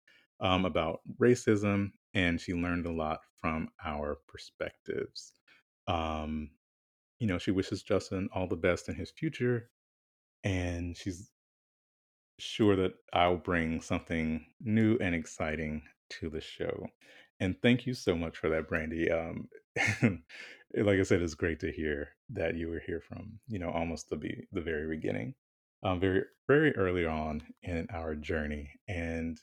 um, 0.40 0.64
about 0.64 1.01
racism, 1.21 1.92
and 2.14 2.40
she 2.40 2.55
learned 2.55 2.87
a 2.87 2.92
lot 2.92 3.21
from 3.40 3.68
our 3.85 4.16
perspectives. 4.29 5.33
Um, 5.87 6.51
you 7.21 7.27
know, 7.27 7.38
she 7.38 7.51
wishes 7.51 7.83
Justin 7.83 8.29
all 8.35 8.47
the 8.49 8.57
best 8.57 8.88
in 8.88 8.94
his 8.94 9.11
future, 9.11 9.71
and 10.44 10.97
she's 10.97 11.31
sure 12.38 12.77
that 12.77 12.94
I'll 13.12 13.37
bring 13.37 13.81
something 13.81 14.46
new 14.61 14.96
and 15.01 15.14
exciting 15.14 15.83
to 16.11 16.31
the 16.31 16.40
show. 16.40 16.87
And 17.40 17.57
thank 17.62 17.87
you 17.87 17.94
so 17.94 18.16
much 18.16 18.37
for 18.38 18.51
that, 18.51 18.68
Brandy. 18.68 19.11
Um, 19.11 19.48
like 20.74 20.98
I 20.98 21.03
said, 21.03 21.22
it's 21.22 21.35
great 21.35 21.61
to 21.61 21.72
hear 21.72 22.11
that 22.31 22.57
you 22.57 22.68
were 22.68 22.83
here 22.85 23.01
from, 23.01 23.38
you 23.48 23.59
know, 23.59 23.70
almost 23.70 24.09
the 24.11 24.16
be 24.16 24.46
the 24.53 24.61
very 24.61 24.88
beginning, 24.88 25.35
um, 25.83 26.01
very 26.01 26.24
very 26.48 26.74
early 26.77 27.07
on 27.07 27.42
in 27.62 27.87
our 27.92 28.14
journey. 28.14 28.70
And 28.88 29.38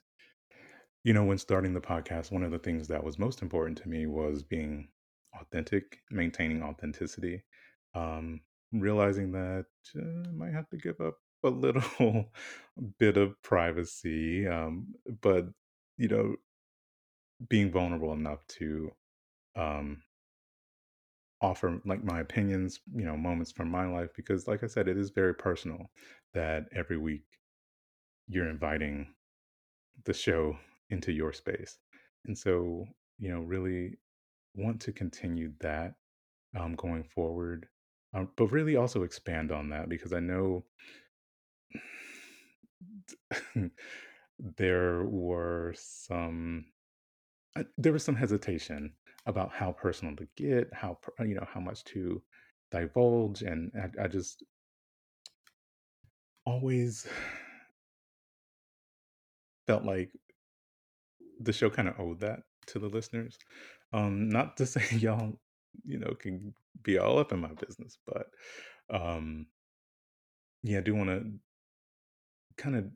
you 1.04 1.14
know, 1.14 1.24
when 1.24 1.38
starting 1.38 1.74
the 1.74 1.82
podcast, 1.82 2.32
one 2.32 2.44
of 2.44 2.52
the 2.52 2.60
things 2.60 2.88
that 2.88 3.04
was 3.04 3.20
most 3.20 3.42
important 3.42 3.78
to 3.80 3.90
me 3.90 4.08
was 4.08 4.44
being 4.44 4.88
authentic, 5.40 6.00
maintaining 6.10 6.64
authenticity, 6.64 7.44
um, 7.94 8.42
realizing 8.72 9.32
that, 9.32 9.66
uh, 9.96 10.30
I 10.30 10.32
might 10.32 10.54
have 10.54 10.70
to 10.70 10.78
give 10.78 11.00
up 11.00 11.16
a 11.46 11.50
little 11.50 12.32
bit 13.00 13.18
of 13.18 13.42
privacy, 13.44 14.48
um, 14.48 14.96
but, 15.22 15.48
you 15.98 16.10
know 16.10 16.36
being 17.50 17.72
vulnerable 17.72 18.14
enough 18.14 18.46
to, 18.48 18.92
um 19.56 20.04
offer, 21.42 21.82
like, 21.86 22.04
my 22.04 22.20
opinions, 22.22 22.80
you 22.94 23.06
know, 23.06 23.18
moments 23.18 23.52
from 23.52 23.70
my 23.70 23.86
life, 23.86 24.10
because 24.16 24.48
like 24.48 24.64
I 24.64 24.68
said, 24.68 24.88
it 24.88 24.98
is 24.98 25.10
very 25.10 25.34
personal 25.34 25.90
that 26.34 26.66
every 26.74 26.98
week 26.98 27.24
you're 28.28 28.50
inviting 28.50 29.14
the 30.06 30.14
show 30.14 30.58
into 30.90 31.12
your 31.12 31.34
space. 31.34 31.80
And 32.26 32.38
so, 32.38 32.86
you 33.20 33.30
know, 33.30 33.42
really 33.42 33.98
want 34.56 34.82
to 34.82 34.94
continue 34.94 35.54
that, 35.62 35.96
um, 36.58 36.76
going 36.76 37.04
forward, 37.04 37.68
um, 38.14 38.30
but 38.38 38.48
really 38.52 38.76
also 38.78 39.04
expand 39.04 39.52
on 39.52 39.70
that 39.70 39.90
because 39.90 40.14
I 40.14 40.20
know 40.20 40.66
there 44.40 45.04
were 45.06 45.74
some 45.78 46.66
uh, 47.58 47.64
there 47.78 47.94
was 47.94 48.04
some 48.04 48.16
hesitation 48.16 48.94
about 49.26 49.52
how 49.54 49.72
personal 49.74 50.16
to 50.18 50.28
get, 50.38 50.70
how 50.74 50.98
you 51.22 51.36
know, 51.36 51.48
how 51.52 51.60
much 51.60 51.84
to 51.86 52.22
divulge, 52.72 53.42
and 53.44 53.72
I 54.00 54.06
I 54.06 54.08
just 54.08 54.44
always 56.46 57.08
felt 59.68 59.84
like 59.84 60.12
the 61.40 61.54
show 61.54 61.70
kinda 61.70 61.96
owed 61.98 62.20
that 62.22 62.42
to 62.68 62.80
the 62.80 62.88
listeners. 62.90 63.38
Um, 63.94 64.30
not 64.30 64.58
to 64.58 64.66
say 64.66 64.98
y'all, 64.98 65.40
you 65.84 66.00
know, 66.00 66.14
can 66.20 66.54
be 66.84 66.98
all 66.98 67.20
up 67.20 67.32
in 67.32 67.40
my 67.40 67.54
business, 67.54 67.98
but, 68.06 68.28
um 68.90 69.48
yeah, 70.64 70.80
I 70.80 70.82
do 70.82 70.96
wanna 72.64 72.82
kinda 72.82 72.92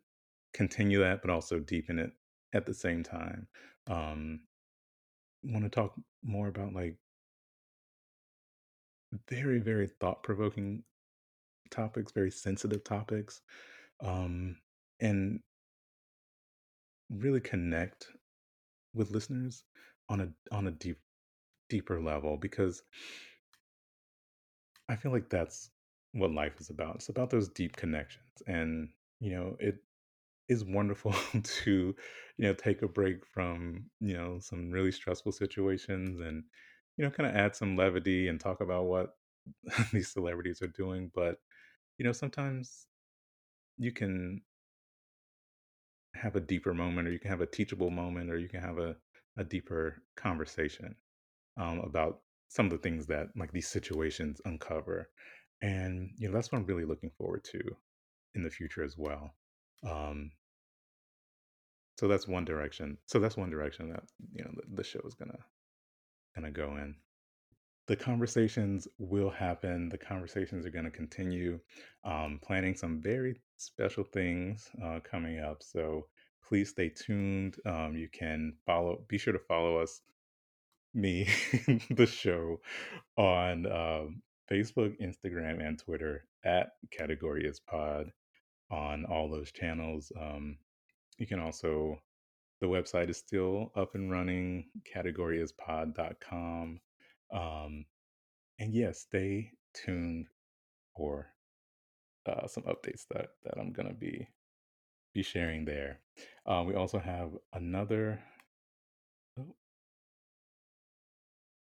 continue 0.53 0.99
that, 0.99 1.21
but 1.21 1.31
also 1.31 1.59
deepen 1.59 1.99
it 1.99 2.11
at 2.53 2.65
the 2.65 2.73
same 2.73 3.03
time. 3.03 3.47
Um, 3.87 4.41
wanna 5.43 5.69
talk 5.69 5.95
more 6.23 6.47
about, 6.47 6.73
like 6.73 6.97
very, 9.27 9.59
very 9.59 9.87
thought-provoking 9.87 10.83
topics, 11.71 12.11
very 12.11 12.31
sensitive 12.31 12.83
topics, 12.83 13.41
um, 14.01 14.57
and 14.99 15.41
really 17.09 17.39
connect 17.41 18.07
with 18.93 19.11
listeners 19.11 19.63
on 20.09 20.21
a 20.21 20.29
on 20.55 20.67
a 20.67 20.71
deep 20.71 20.97
deeper 21.69 22.01
level 22.01 22.37
because 22.37 22.83
I 24.89 24.95
feel 24.95 25.11
like 25.11 25.29
that's 25.29 25.69
what 26.13 26.31
life 26.31 26.59
is 26.59 26.69
about. 26.69 26.95
It's 26.95 27.09
about 27.09 27.29
those 27.29 27.49
deep 27.49 27.75
connections, 27.75 28.41
and, 28.47 28.89
you 29.19 29.31
know, 29.31 29.57
it 29.59 29.77
is 30.49 30.65
wonderful 30.65 31.13
to, 31.43 31.95
you 32.37 32.45
know, 32.45 32.53
take 32.53 32.81
a 32.81 32.87
break 32.87 33.25
from, 33.25 33.89
you 33.99 34.13
know, 34.13 34.39
some 34.39 34.71
really 34.71 34.91
stressful 34.91 35.31
situations 35.31 36.19
and, 36.19 36.43
you 36.97 37.05
know, 37.05 37.11
kinda 37.11 37.31
add 37.35 37.55
some 37.55 37.75
levity 37.77 38.27
and 38.27 38.39
talk 38.39 38.61
about 38.61 38.85
what 38.85 39.17
these 39.93 40.11
celebrities 40.11 40.61
are 40.61 40.67
doing, 40.67 41.11
but, 41.15 41.39
you 41.97 42.05
know, 42.05 42.13
sometimes 42.13 42.87
you 43.77 43.91
can 43.93 44.41
have 46.15 46.35
a 46.35 46.39
deeper 46.41 46.73
moment, 46.73 47.07
or 47.07 47.11
you 47.11 47.19
can 47.19 47.29
have 47.29 47.41
a 47.41 47.45
teachable 47.45 47.89
moment, 47.89 48.29
or 48.31 48.37
you 48.37 48.49
can 48.49 48.61
have 48.61 48.77
a 48.77 48.95
a 49.37 49.43
deeper 49.43 50.03
conversation, 50.17 50.93
um, 51.57 51.79
about 51.79 52.23
some 52.49 52.65
of 52.65 52.71
the 52.73 52.77
things 52.79 53.07
that, 53.07 53.29
like, 53.37 53.51
these 53.53 53.67
situations 53.69 54.41
uncover, 54.45 55.09
and, 55.61 56.11
you 56.17 56.27
know, 56.27 56.33
that's 56.33 56.51
what 56.51 56.59
I'm 56.59 56.65
really 56.65 56.85
looking 56.85 57.11
forward 57.11 57.43
to 57.45 57.61
in 58.35 58.43
the 58.43 58.49
future 58.49 58.83
as 58.83 58.95
well. 58.97 59.33
Um 59.87 60.31
so 61.97 62.07
that's 62.07 62.27
one 62.27 62.45
direction 62.45 62.97
so 63.05 63.19
that's 63.19 63.37
one 63.37 63.49
direction 63.49 63.89
that, 63.89 64.03
you 64.33 64.43
know, 64.43 64.51
the 64.55 64.63
the 64.75 64.83
show 64.83 65.01
is 65.05 65.15
gonna 65.15 65.39
gonna 66.35 66.51
go 66.51 66.77
in. 66.77 66.95
The 67.87 67.95
conversations 67.95 68.87
will 68.99 69.31
happen, 69.31 69.89
the 69.89 69.97
conversations 69.97 70.65
are 70.65 70.69
gonna 70.69 70.91
continue, 70.91 71.59
um, 72.03 72.39
planning 72.43 72.75
some 72.75 73.01
very 73.01 73.41
special 73.57 74.03
things, 74.03 74.69
uh, 74.83 74.99
coming 75.03 75.39
up, 75.39 75.63
so 75.63 76.05
please 76.47 76.69
stay 76.69 76.89
tuned, 76.89 77.55
um, 77.65 77.95
you 77.95 78.07
can 78.09 78.53
follow 78.65 79.03
be 79.07 79.17
sure 79.17 79.33
to 79.33 79.39
follow 79.39 79.77
us 79.77 80.01
me, 80.93 81.27
the 81.91 82.05
show, 82.05 82.59
on, 83.17 83.65
um, 83.71 84.21
Facebook, 84.51 84.99
Instagram, 85.01 85.63
and 85.65 85.77
Twitter 85.79 86.25
at 86.43 86.71
Category 86.91 87.45
is 87.45 87.59
Pod 87.59 88.11
on 88.71 89.05
all 89.05 89.29
those 89.29 89.51
channels, 89.51 90.11
um, 90.19 90.57
you 91.17 91.27
can 91.27 91.39
also 91.39 91.99
the 92.61 92.67
website 92.67 93.09
is 93.09 93.17
still 93.17 93.71
up 93.75 93.95
and 93.95 94.11
running, 94.11 94.65
categoryispod.com, 94.95 96.79
um, 97.31 97.85
and, 98.59 98.73
yes, 98.73 98.99
stay 99.01 99.51
tuned 99.73 100.27
for, 100.95 101.27
uh, 102.27 102.47
some 102.47 102.63
updates 102.63 103.07
that 103.09 103.31
that 103.43 103.57
I'm 103.59 103.71
gonna 103.73 103.93
be 103.93 104.27
be 105.13 105.23
sharing 105.23 105.65
there. 105.65 105.99
Uh, 106.45 106.63
we 106.67 106.75
also 106.75 106.99
have 106.99 107.31
another 107.53 108.21
Oh 109.37 109.55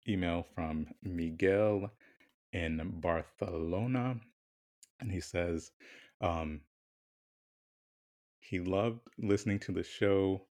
email 0.08 0.44
from 0.54 0.88
Miguel 1.04 1.92
in 2.54 3.00
Barcelona, 3.02 4.20
and 5.00 5.12
he 5.12 5.20
says, 5.22 5.72
um 6.22 6.62
he 8.50 8.60
loved 8.60 9.00
listening 9.18 9.60
to 9.60 9.72
the 9.72 9.84
show 9.84 10.46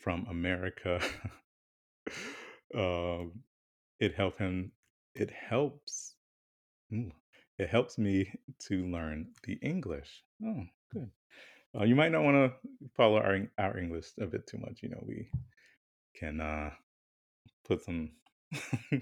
from 0.00 0.26
America. 0.28 1.00
Um, 2.74 3.42
it 4.00 4.14
helped 4.14 4.40
him 4.40 4.72
it 5.14 5.30
helps 5.30 6.16
it 6.90 7.68
helps 7.68 7.96
me 7.96 8.32
to 8.68 8.86
learn 8.86 9.28
the 9.44 9.54
English. 9.62 10.22
Oh. 10.44 10.64
Good. 10.92 11.10
Uh, 11.78 11.84
you 11.84 11.94
might 11.94 12.12
not 12.12 12.22
want 12.22 12.36
to 12.36 12.88
follow 12.96 13.18
our 13.18 13.38
our 13.58 13.78
English 13.78 14.06
a 14.20 14.26
bit 14.26 14.46
too 14.46 14.58
much. 14.58 14.82
You 14.82 14.90
know, 14.90 15.02
we 15.06 15.28
can 16.14 16.40
uh, 16.40 16.70
put 17.64 17.82
some 17.82 18.10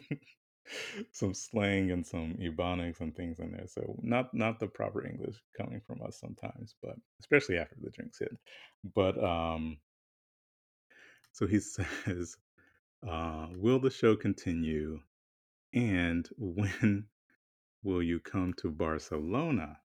some 1.12 1.34
slang 1.34 1.90
and 1.92 2.06
some 2.06 2.34
ebonics 2.34 3.00
and 3.00 3.14
things 3.16 3.38
in 3.40 3.52
there. 3.52 3.66
So 3.68 3.96
not 4.02 4.34
not 4.34 4.60
the 4.60 4.66
proper 4.68 5.06
English 5.06 5.36
coming 5.56 5.80
from 5.86 6.02
us 6.06 6.18
sometimes, 6.20 6.74
but 6.82 6.96
especially 7.20 7.58
after 7.58 7.76
the 7.82 7.90
drinks 7.90 8.18
hit. 8.20 8.36
But 8.94 9.22
um, 9.22 9.78
so 11.32 11.46
he 11.46 11.60
says, 11.60 12.36
uh, 13.08 13.48
"Will 13.56 13.80
the 13.80 13.90
show 13.90 14.16
continue? 14.16 15.00
And 15.74 16.28
when 16.38 17.06
will 17.84 18.02
you 18.02 18.20
come 18.20 18.54
to 18.58 18.70
Barcelona?" 18.70 19.78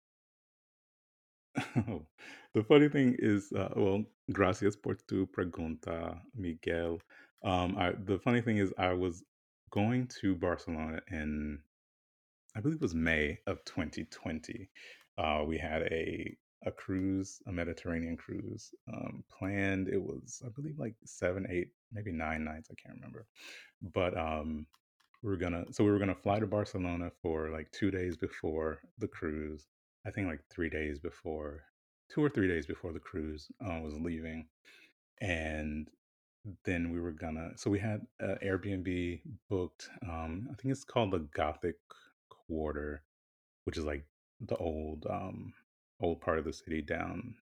Oh, 1.89 2.07
the 2.55 2.65
funny 2.65 2.89
thing 2.89 3.17
is, 3.19 3.53
uh, 3.53 3.71
well, 3.77 4.05
gracias 4.33 4.77
por 4.77 4.97
tu 5.09 5.27
pregunta, 5.27 6.21
Miguel. 6.37 7.01
Um, 7.45 7.77
I, 7.79 7.93
the 8.05 8.19
funny 8.19 8.41
thing 8.41 8.59
is, 8.59 8.73
I 8.79 8.93
was 8.93 9.25
going 9.71 10.09
to 10.21 10.35
Barcelona 10.35 11.01
in, 11.11 11.61
I 12.57 12.61
believe 12.61 12.77
it 12.77 12.83
was 12.83 12.95
May 12.95 13.39
of 13.47 13.65
2020. 13.65 14.69
Uh, 15.17 15.45
we 15.47 15.59
had 15.59 15.83
a 15.83 16.37
a 16.67 16.73
cruise, 16.73 17.41
a 17.47 17.53
Mediterranean 17.53 18.17
cruise 18.17 18.75
um, 18.93 19.23
planned. 19.31 19.89
It 19.89 20.03
was, 20.03 20.43
I 20.45 20.49
believe, 20.49 20.79
like 20.79 20.95
seven, 21.05 21.47
eight, 21.49 21.69
maybe 21.93 22.13
nine 22.13 22.45
nights. 22.45 22.69
I 22.71 22.75
can't 22.75 22.97
remember, 22.97 23.27
but 23.95 24.17
um, 24.19 24.67
we 25.23 25.31
were 25.31 25.37
gonna. 25.37 25.65
So 25.73 25.85
we 25.85 25.91
were 25.91 25.99
gonna 25.99 26.15
fly 26.15 26.41
to 26.41 26.47
Barcelona 26.47 27.11
for 27.23 27.51
like 27.51 27.71
two 27.71 27.91
days 27.91 28.17
before 28.17 28.81
the 28.99 29.09
cruise. 29.09 29.67
I 30.07 30.11
think 30.11 30.27
like 30.27 30.41
three 30.51 30.69
days 30.69 30.99
before, 30.99 31.63
two 32.13 32.23
or 32.23 32.29
three 32.29 32.49
days 32.49 32.67
before 32.67 32.93
the 32.93 33.01
cruise 33.01 33.49
uh, 33.65 33.81
was 33.81 33.95
leaving, 33.95 34.47
and 35.21 35.89
then 36.65 36.93
we 36.93 37.01
were 37.01 37.13
gonna. 37.13 37.51
So 37.57 37.71
we 37.71 37.79
had 37.79 38.07
uh, 38.23 38.37
Airbnb 38.45 39.21
booked. 39.49 39.89
Um, 40.03 40.49
I 40.51 40.55
think 40.55 40.73
it's 40.73 40.85
called 40.85 41.13
the 41.13 41.21
Gothic 41.35 41.77
Quarter, 42.29 43.03
which 43.65 43.77
is 43.79 43.85
like 43.85 44.05
the 44.41 44.57
old 44.57 45.07
um 45.11 45.53
old 46.01 46.21
part 46.21 46.39
of 46.39 46.45
the 46.45 46.53
city 46.53 46.81
down 46.83 47.35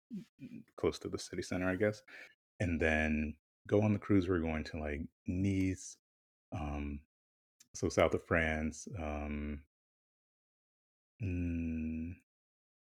mm, 0.42 0.62
close 0.77 0.99
to 1.01 1.09
the 1.09 1.19
city 1.19 1.42
center, 1.42 1.69
I 1.69 1.77
guess. 1.77 2.03
And 2.61 2.81
then 2.81 3.35
go 3.69 3.83
on 3.83 3.92
the 3.92 3.99
cruise. 3.99 4.29
We're 4.29 4.38
going 4.38 4.64
to 4.64 4.79
like 4.79 5.03
Nice, 5.27 5.97
um, 6.53 7.01
so 7.75 7.88
south 7.88 8.14
of 8.14 8.25
France. 8.25 8.88
Um, 8.99 9.61
mm, 11.23 12.14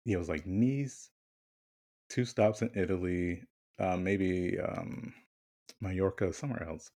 yeah, 0.06 0.16
it 0.16 0.20
was 0.20 0.30
like 0.30 0.46
Nice, 0.46 1.10
two 2.10 2.26
stops 2.26 2.62
in 2.62 2.72
Italy, 2.76 3.44
uh, 3.80 3.98
maybe 3.98 4.60
um, 4.60 5.14
Mallorca, 5.82 6.34
somewhere 6.34 6.68
else 6.68 6.92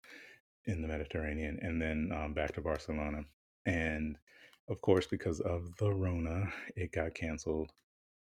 in 0.66 0.82
the 0.82 0.88
Mediterranean, 0.88 1.60
and 1.62 1.82
then 1.82 2.12
um, 2.16 2.34
back 2.34 2.54
to 2.54 2.62
Barcelona. 2.62 3.24
And 3.66 4.18
of 4.70 4.82
course, 4.82 5.08
because 5.08 5.40
of 5.42 5.76
the 5.78 5.92
Rona, 5.92 6.52
it 6.76 6.92
got 6.92 7.14
canceled. 7.16 7.72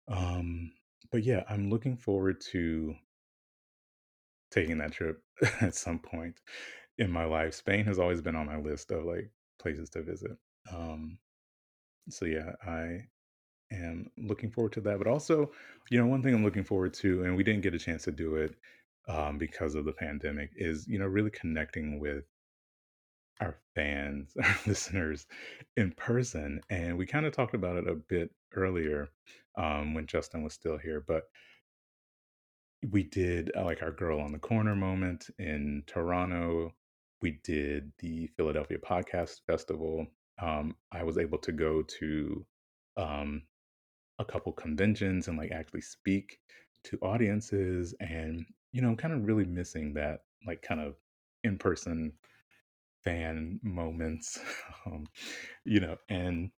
Um, 0.08 0.72
but 1.10 1.24
yeah, 1.24 1.42
I'm 1.48 1.70
looking 1.70 1.96
forward 1.96 2.40
to 2.52 2.94
taking 4.50 4.78
that 4.78 4.92
trip 4.92 5.22
at 5.60 5.74
some 5.74 5.98
point 5.98 6.40
in 6.98 7.10
my 7.10 7.24
life. 7.24 7.54
Spain 7.54 7.84
has 7.86 7.98
always 7.98 8.20
been 8.20 8.36
on 8.36 8.46
my 8.46 8.58
list 8.58 8.90
of 8.90 9.04
like 9.04 9.30
places 9.60 9.90
to 9.90 10.02
visit. 10.02 10.36
Um, 10.72 11.18
so 12.08 12.24
yeah, 12.26 12.52
I 12.66 13.06
am 13.72 14.10
looking 14.18 14.50
forward 14.50 14.72
to 14.74 14.80
that. 14.82 14.98
But 14.98 15.06
also, 15.06 15.50
you 15.90 15.98
know, 15.98 16.06
one 16.06 16.22
thing 16.22 16.34
I'm 16.34 16.44
looking 16.44 16.64
forward 16.64 16.94
to, 16.94 17.24
and 17.24 17.36
we 17.36 17.44
didn't 17.44 17.62
get 17.62 17.74
a 17.74 17.78
chance 17.78 18.04
to 18.04 18.12
do 18.12 18.36
it 18.36 18.54
um, 19.08 19.38
because 19.38 19.74
of 19.74 19.84
the 19.84 19.92
pandemic, 19.92 20.50
is 20.56 20.86
you 20.88 20.98
know 20.98 21.06
really 21.06 21.30
connecting 21.30 22.00
with 22.00 22.24
our 23.40 23.56
fans, 23.74 24.32
our 24.42 24.56
listeners 24.66 25.26
in 25.76 25.92
person. 25.92 26.60
And 26.70 26.96
we 26.96 27.06
kind 27.06 27.26
of 27.26 27.32
talked 27.32 27.54
about 27.54 27.76
it 27.76 27.88
a 27.88 27.94
bit 27.94 28.30
earlier 28.54 29.08
um, 29.56 29.94
when 29.94 30.06
Justin 30.06 30.42
was 30.42 30.54
still 30.54 30.78
here, 30.78 31.04
but 31.06 31.24
we 32.90 33.02
did 33.02 33.50
uh, 33.56 33.64
like 33.64 33.82
our 33.82 33.90
girl 33.90 34.20
on 34.20 34.32
the 34.32 34.38
corner 34.38 34.74
moment 34.74 35.28
in 35.38 35.82
Toronto. 35.86 36.74
We 37.22 37.38
did 37.42 37.92
the 37.98 38.28
Philadelphia 38.36 38.78
Podcast 38.78 39.40
Festival. 39.46 40.06
Um, 40.40 40.76
I 40.92 41.02
was 41.02 41.18
able 41.18 41.38
to 41.38 41.52
go 41.52 41.82
to 41.82 42.46
um, 42.96 43.42
a 44.18 44.24
couple 44.24 44.52
conventions 44.52 45.28
and 45.28 45.38
like 45.38 45.50
actually 45.50 45.80
speak 45.80 46.38
to 46.84 46.98
audiences 46.98 47.94
and 48.00 48.44
you 48.76 48.82
know 48.82 48.94
kind 48.94 49.14
of 49.14 49.26
really 49.26 49.46
missing 49.46 49.94
that 49.94 50.20
like 50.46 50.60
kind 50.60 50.80
of 50.80 50.96
in 51.44 51.56
person 51.56 52.12
fan 53.02 53.58
moments 53.62 54.38
um, 54.86 55.06
you 55.64 55.80
know 55.80 55.96
and 56.10 56.50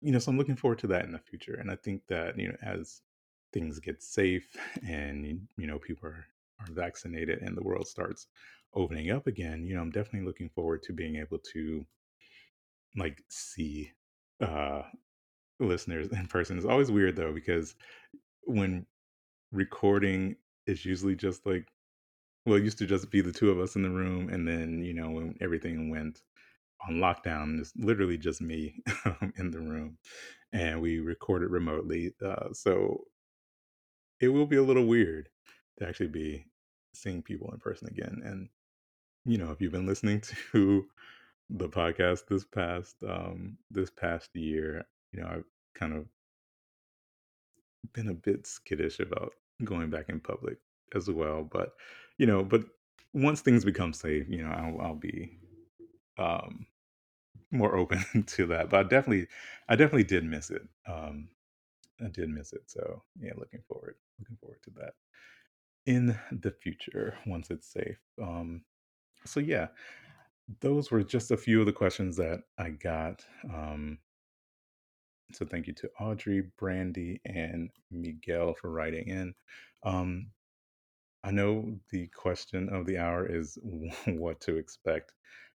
you 0.00 0.12
know 0.12 0.20
so 0.20 0.30
i'm 0.30 0.38
looking 0.38 0.54
forward 0.56 0.78
to 0.78 0.86
that 0.86 1.04
in 1.04 1.12
the 1.12 1.18
future 1.18 1.54
and 1.54 1.68
i 1.68 1.74
think 1.74 2.00
that 2.08 2.38
you 2.38 2.46
know 2.46 2.56
as 2.62 3.02
things 3.52 3.80
get 3.80 4.00
safe 4.00 4.56
and 4.88 5.26
you 5.56 5.66
know 5.66 5.78
people 5.80 6.08
are, 6.08 6.24
are 6.60 6.72
vaccinated 6.72 7.42
and 7.42 7.56
the 7.56 7.64
world 7.64 7.88
starts 7.88 8.28
opening 8.74 9.10
up 9.10 9.26
again 9.26 9.64
you 9.64 9.74
know 9.74 9.80
i'm 9.80 9.90
definitely 9.90 10.26
looking 10.26 10.48
forward 10.50 10.80
to 10.80 10.92
being 10.92 11.16
able 11.16 11.38
to 11.38 11.84
like 12.96 13.24
see 13.28 13.90
uh 14.40 14.82
listeners 15.60 16.08
in 16.12 16.26
person. 16.26 16.56
It's 16.56 16.66
always 16.66 16.90
weird 16.90 17.16
though 17.16 17.32
because 17.32 17.74
when 18.44 18.86
recording 19.52 20.36
is 20.66 20.84
usually 20.84 21.16
just 21.16 21.44
like 21.46 21.68
well 22.46 22.56
it 22.56 22.64
used 22.64 22.78
to 22.78 22.86
just 22.86 23.10
be 23.10 23.20
the 23.20 23.32
two 23.32 23.50
of 23.50 23.58
us 23.58 23.76
in 23.76 23.82
the 23.82 23.90
room 23.90 24.28
and 24.28 24.46
then 24.46 24.82
you 24.82 24.94
know 24.94 25.10
when 25.10 25.34
everything 25.40 25.90
went 25.90 26.22
on 26.86 26.96
lockdown 26.96 27.60
it's 27.60 27.72
literally 27.76 28.16
just 28.16 28.40
me 28.40 28.82
in 29.36 29.50
the 29.50 29.60
room 29.60 29.98
and 30.52 30.80
we 30.80 31.00
recorded 31.00 31.50
remotely 31.50 32.12
uh, 32.24 32.52
so 32.52 33.04
it 34.20 34.28
will 34.28 34.46
be 34.46 34.56
a 34.56 34.62
little 34.62 34.86
weird 34.86 35.28
to 35.78 35.86
actually 35.86 36.08
be 36.08 36.44
seeing 36.94 37.22
people 37.22 37.50
in 37.52 37.58
person 37.58 37.88
again 37.88 38.20
and 38.24 38.48
you 39.24 39.38
know 39.38 39.50
if 39.50 39.60
you've 39.60 39.72
been 39.72 39.86
listening 39.86 40.22
to 40.52 40.86
the 41.50 41.68
podcast 41.68 42.26
this 42.28 42.44
past 42.44 42.96
um 43.08 43.56
this 43.70 43.90
past 43.90 44.30
year 44.34 44.84
you 45.12 45.20
know 45.20 45.26
i've 45.26 45.44
kind 45.74 45.92
of 45.92 46.06
been 47.92 48.08
a 48.08 48.14
bit 48.14 48.46
skittish 48.46 49.00
about 49.00 49.32
going 49.64 49.90
back 49.90 50.08
in 50.08 50.20
public 50.20 50.58
as 50.94 51.10
well. 51.10 51.42
But 51.50 51.74
you 52.18 52.26
know, 52.26 52.42
but 52.42 52.64
once 53.12 53.40
things 53.40 53.64
become 53.64 53.92
safe, 53.92 54.26
you 54.28 54.42
know, 54.42 54.50
I'll, 54.50 54.80
I'll 54.80 54.94
be 54.94 55.38
um, 56.18 56.66
more 57.50 57.76
open 57.78 58.04
to 58.26 58.46
that. 58.46 58.70
But 58.70 58.80
I 58.80 58.82
definitely, 58.88 59.26
I 59.68 59.76
definitely 59.76 60.04
did 60.04 60.24
miss 60.24 60.50
it. 60.50 60.62
Um, 60.86 61.28
I 62.04 62.08
did 62.08 62.28
miss 62.28 62.52
it. 62.52 62.62
So 62.66 63.02
yeah, 63.20 63.32
looking 63.36 63.60
forward, 63.68 63.96
looking 64.18 64.36
forward 64.36 64.62
to 64.64 64.70
that 64.78 64.94
in 65.86 66.18
the 66.30 66.50
future 66.50 67.14
once 67.26 67.50
it's 67.50 67.72
safe. 67.72 67.98
Um, 68.20 68.62
so 69.24 69.40
yeah, 69.40 69.68
those 70.60 70.90
were 70.90 71.02
just 71.02 71.30
a 71.30 71.36
few 71.36 71.60
of 71.60 71.66
the 71.66 71.72
questions 71.72 72.16
that 72.16 72.42
I 72.58 72.70
got. 72.70 73.24
Um, 73.52 73.98
so 75.32 75.44
thank 75.46 75.66
you 75.66 75.72
to 75.74 75.90
Audrey, 76.00 76.42
Brandy, 76.58 77.20
and 77.24 77.70
Miguel 77.90 78.54
for 78.54 78.70
writing 78.70 79.08
in. 79.08 79.34
Um, 79.84 80.28
I 81.22 81.30
know 81.30 81.78
the 81.90 82.08
question 82.08 82.68
of 82.70 82.86
the 82.86 82.98
hour 82.98 83.26
is 83.26 83.58
what 84.06 84.40
to 84.42 84.56
expect 84.56 85.12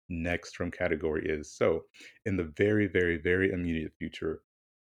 next 0.09 0.55
from 0.55 0.71
category 0.71 1.25
is. 1.27 1.51
So, 1.51 1.83
in 2.25 2.37
the 2.37 2.51
very, 2.57 2.87
very, 2.87 3.17
very 3.17 3.51
immediate 3.51 3.93
future, 3.97 4.41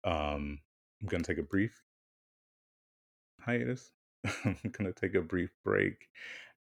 um, 0.05 0.59
I'm 1.01 1.07
going 1.07 1.23
to 1.23 1.31
take 1.33 1.43
a 1.43 1.47
brief 1.47 1.73
hiatus. 3.41 3.91
I'm 4.45 4.57
going 4.71 4.91
to 4.91 4.99
take 4.99 5.15
a 5.15 5.21
brief 5.21 5.49
break 5.63 6.07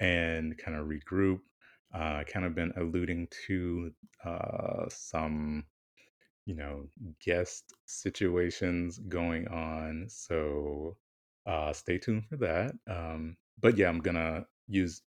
and 0.00 0.56
kind 0.58 0.76
of 0.76 0.86
regroup. 0.86 1.40
Uh, 1.94 2.24
kind 2.24 2.46
of 2.46 2.54
been 2.54 2.72
alluding 2.78 3.28
to 3.46 3.92
uh, 4.24 4.86
some, 4.88 5.64
you 6.46 6.54
know, 6.54 6.88
guest 7.24 7.72
situations 7.86 8.98
going 9.08 9.48
on. 9.48 10.06
So, 10.08 10.96
uh, 11.46 11.72
stay 11.72 11.98
tuned 11.98 12.26
for 12.26 12.36
that. 12.38 12.72
Um, 12.88 13.36
but 13.60 13.76
yeah, 13.76 13.88
I'm 13.88 14.00
gonna 14.00 14.46
use 14.68 15.02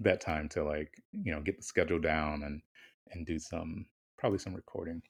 that 0.00 0.20
time 0.20 0.48
to 0.48 0.64
like 0.64 0.92
you 1.12 1.32
know 1.32 1.40
get 1.40 1.56
the 1.56 1.62
schedule 1.62 2.00
down 2.00 2.42
and 2.42 2.60
and 3.12 3.26
do 3.26 3.38
some 3.38 3.86
probably 4.18 4.38
some 4.38 4.54
recording 4.54 5.00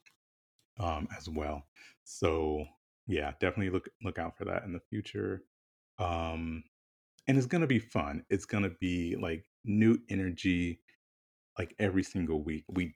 um 0.79 1.07
as 1.17 1.27
well 1.29 1.63
so 2.03 2.65
yeah 3.07 3.31
definitely 3.39 3.69
look 3.69 3.89
look 4.03 4.19
out 4.19 4.37
for 4.37 4.45
that 4.45 4.63
in 4.63 4.73
the 4.73 4.81
future 4.89 5.43
um 5.99 6.63
and 7.27 7.37
it's 7.37 7.47
gonna 7.47 7.67
be 7.67 7.79
fun 7.79 8.23
it's 8.29 8.45
gonna 8.45 8.71
be 8.79 9.15
like 9.21 9.45
new 9.63 9.97
energy 10.09 10.79
like 11.57 11.73
every 11.79 12.03
single 12.03 12.43
week 12.43 12.63
we 12.69 12.93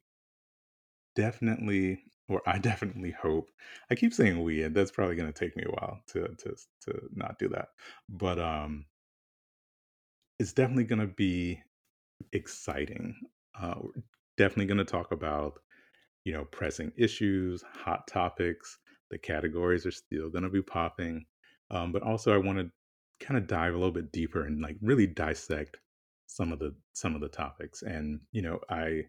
definitely 1.15 1.99
or 2.27 2.41
I 2.47 2.57
definitely 2.59 3.11
hope. 3.11 3.49
I 3.89 3.95
keep 3.95 4.13
saying 4.13 4.41
we, 4.43 4.63
and 4.63 4.75
that's 4.75 4.91
probably 4.91 5.15
going 5.15 5.31
to 5.31 5.39
take 5.39 5.55
me 5.55 5.63
a 5.65 5.71
while 5.71 5.99
to 6.07 6.27
to 6.27 6.55
to 6.85 7.01
not 7.13 7.39
do 7.39 7.49
that. 7.49 7.69
But 8.09 8.39
um, 8.39 8.85
it's 10.39 10.53
definitely 10.53 10.85
going 10.85 11.01
to 11.01 11.13
be 11.13 11.61
exciting. 12.33 13.15
Uh, 13.59 13.75
we're 13.81 14.03
definitely 14.37 14.65
going 14.65 14.77
to 14.79 14.85
talk 14.85 15.11
about 15.11 15.59
you 16.23 16.33
know 16.33 16.45
pressing 16.45 16.91
issues, 16.97 17.63
hot 17.73 18.07
topics. 18.07 18.79
The 19.11 19.17
categories 19.17 19.85
are 19.85 19.91
still 19.91 20.29
going 20.29 20.43
to 20.43 20.49
be 20.49 20.63
popping, 20.63 21.25
um, 21.71 21.91
but 21.91 22.01
also 22.01 22.33
I 22.33 22.37
want 22.37 22.57
to 22.57 22.71
kind 23.25 23.37
of 23.37 23.47
dive 23.47 23.73
a 23.73 23.77
little 23.77 23.93
bit 23.93 24.11
deeper 24.11 24.45
and 24.45 24.61
like 24.61 24.77
really 24.81 25.07
dissect 25.07 25.77
some 26.27 26.51
of 26.51 26.59
the 26.59 26.75
some 26.93 27.15
of 27.15 27.21
the 27.21 27.29
topics. 27.29 27.83
And 27.83 28.19
you 28.31 28.41
know, 28.41 28.59
I 28.69 29.03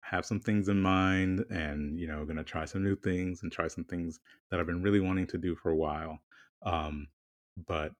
have 0.00 0.24
some 0.24 0.40
things 0.40 0.68
in 0.68 0.80
mind, 0.80 1.44
and 1.50 1.98
you 1.98 2.06
know, 2.06 2.24
going 2.24 2.36
to 2.36 2.44
try 2.44 2.64
some 2.64 2.82
new 2.82 2.96
things 2.96 3.42
and 3.42 3.52
try 3.52 3.68
some 3.68 3.84
things 3.84 4.20
that 4.50 4.58
I've 4.60 4.66
been 4.66 4.82
really 4.82 5.00
wanting 5.00 5.26
to 5.28 5.38
do 5.38 5.54
for 5.54 5.70
a 5.70 5.76
while. 5.76 6.18
Um, 6.62 7.08
but 7.66 7.92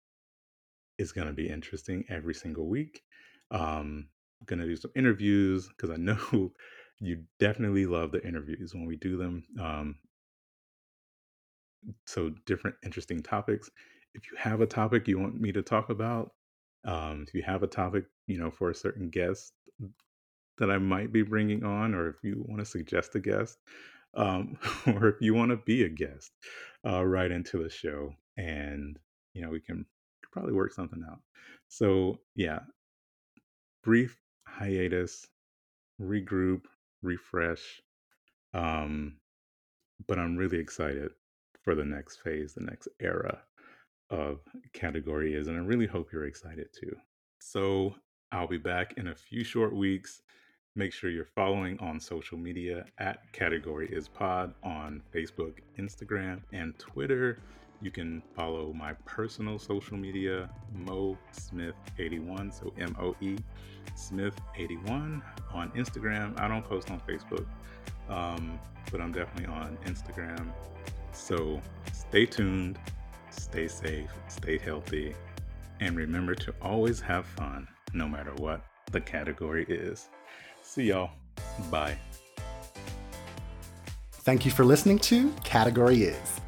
it's 0.98 1.12
going 1.12 1.26
to 1.26 1.32
be 1.32 1.48
interesting 1.48 2.04
every 2.08 2.34
single 2.34 2.66
week. 2.66 3.02
Um, 3.50 4.08
going 4.46 4.60
to 4.60 4.66
do 4.66 4.76
some 4.76 4.90
interviews 4.94 5.68
because 5.68 5.90
I 5.90 5.96
know 5.96 6.52
you 7.00 7.24
definitely 7.38 7.86
love 7.86 8.12
the 8.12 8.26
interviews 8.26 8.74
when 8.74 8.86
we 8.86 8.96
do 8.96 9.16
them. 9.16 9.44
Um, 9.60 9.96
so 12.06 12.30
different 12.46 12.76
interesting 12.84 13.22
topics. 13.22 13.70
If 14.14 14.30
you 14.30 14.36
have 14.38 14.60
a 14.60 14.66
topic 14.66 15.06
you 15.06 15.18
want 15.18 15.40
me 15.40 15.52
to 15.52 15.62
talk 15.62 15.90
about, 15.90 16.32
um, 16.84 17.24
if 17.26 17.34
you 17.34 17.42
have 17.42 17.62
a 17.62 17.66
topic, 17.68 18.04
you 18.26 18.38
know, 18.38 18.50
for 18.50 18.70
a 18.70 18.74
certain 18.74 19.10
guest 19.10 19.52
that 20.58 20.70
I 20.70 20.78
might 20.78 21.12
be 21.12 21.22
bringing 21.22 21.64
on, 21.64 21.94
or 21.94 22.08
if 22.08 22.16
you 22.22 22.44
want 22.46 22.60
to 22.60 22.64
suggest 22.64 23.14
a 23.14 23.20
guest, 23.20 23.58
um, 24.14 24.58
or 24.86 25.08
if 25.08 25.16
you 25.20 25.34
want 25.34 25.50
to 25.50 25.56
be 25.56 25.84
a 25.84 25.88
guest, 25.88 26.32
uh, 26.86 27.04
write 27.04 27.30
into 27.30 27.62
the 27.62 27.70
show, 27.70 28.12
and 28.36 28.98
you 29.34 29.42
know, 29.42 29.50
we 29.50 29.60
can 29.60 29.84
probably 30.32 30.52
work 30.52 30.72
something 30.72 31.04
out. 31.08 31.20
So 31.68 32.20
yeah, 32.34 32.60
brief 33.82 34.20
hiatus, 34.46 35.26
regroup, 36.00 36.62
refresh. 37.02 37.80
Um, 38.54 39.16
but 40.06 40.18
I'm 40.18 40.36
really 40.36 40.58
excited 40.58 41.10
for 41.62 41.74
the 41.74 41.84
next 41.84 42.18
phase, 42.22 42.54
the 42.54 42.62
next 42.62 42.88
era 43.00 43.38
of 44.10 44.40
category 44.72 45.34
is, 45.34 45.48
and 45.48 45.56
I 45.56 45.60
really 45.60 45.86
hope 45.86 46.12
you're 46.12 46.26
excited 46.26 46.68
too. 46.72 46.96
So 47.40 47.94
I'll 48.32 48.46
be 48.46 48.58
back 48.58 48.94
in 48.96 49.08
a 49.08 49.14
few 49.14 49.44
short 49.44 49.74
weeks. 49.74 50.22
Make 50.78 50.92
sure 50.92 51.10
you're 51.10 51.24
following 51.24 51.76
on 51.80 51.98
social 51.98 52.38
media 52.38 52.84
at 52.98 53.32
Category 53.32 53.88
is 53.90 54.06
Pod 54.06 54.54
on 54.62 55.02
Facebook, 55.12 55.54
Instagram, 55.76 56.40
and 56.52 56.78
Twitter. 56.78 57.40
You 57.82 57.90
can 57.90 58.22
follow 58.36 58.72
my 58.72 58.92
personal 59.04 59.58
social 59.58 59.96
media, 59.96 60.48
Moe 60.72 61.18
Smith 61.32 61.74
81, 61.98 62.52
so 62.52 62.72
M 62.78 62.94
O 63.00 63.16
E 63.20 63.38
Smith 63.96 64.34
81 64.56 65.20
on 65.52 65.70
Instagram. 65.72 66.38
I 66.38 66.46
don't 66.46 66.64
post 66.64 66.92
on 66.92 67.00
Facebook, 67.00 67.46
um, 68.08 68.60
but 68.92 69.00
I'm 69.00 69.10
definitely 69.10 69.52
on 69.52 69.76
Instagram. 69.84 70.52
So 71.10 71.60
stay 71.92 72.24
tuned, 72.24 72.78
stay 73.30 73.66
safe, 73.66 74.12
stay 74.28 74.58
healthy, 74.58 75.16
and 75.80 75.96
remember 75.96 76.36
to 76.36 76.54
always 76.62 77.00
have 77.00 77.26
fun 77.26 77.66
no 77.92 78.06
matter 78.06 78.32
what 78.36 78.64
the 78.92 79.00
category 79.00 79.66
is. 79.68 80.08
See 80.68 80.84
y'all. 80.84 81.10
Bye. 81.70 81.96
Thank 84.12 84.44
you 84.44 84.50
for 84.50 84.66
listening 84.66 84.98
to 85.00 85.32
Category 85.42 86.02
Is. 86.02 86.40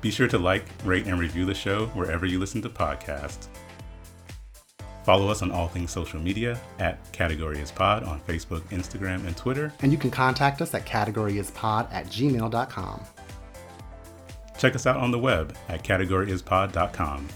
Be 0.00 0.12
sure 0.12 0.28
to 0.28 0.38
like, 0.38 0.64
rate, 0.84 1.06
and 1.06 1.18
review 1.18 1.44
the 1.44 1.52
show 1.52 1.86
wherever 1.88 2.24
you 2.24 2.38
listen 2.38 2.62
to 2.62 2.68
podcasts. 2.68 3.48
Follow 5.04 5.28
us 5.28 5.42
on 5.42 5.50
all 5.50 5.66
things 5.66 5.90
social 5.90 6.20
media 6.20 6.58
at 6.78 7.12
Category 7.12 7.58
is 7.58 7.72
Pod 7.72 8.04
on 8.04 8.20
Facebook, 8.20 8.60
Instagram, 8.70 9.26
and 9.26 9.36
Twitter. 9.36 9.72
And 9.82 9.90
you 9.90 9.98
can 9.98 10.12
contact 10.12 10.62
us 10.62 10.72
at 10.72 10.86
categoryispod 10.86 11.92
at 11.92 12.06
gmail.com. 12.06 13.00
Check 14.56 14.76
us 14.76 14.86
out 14.86 14.98
on 14.98 15.10
the 15.10 15.18
web 15.18 15.56
at 15.68 15.82
categoryispod.com 15.82 17.28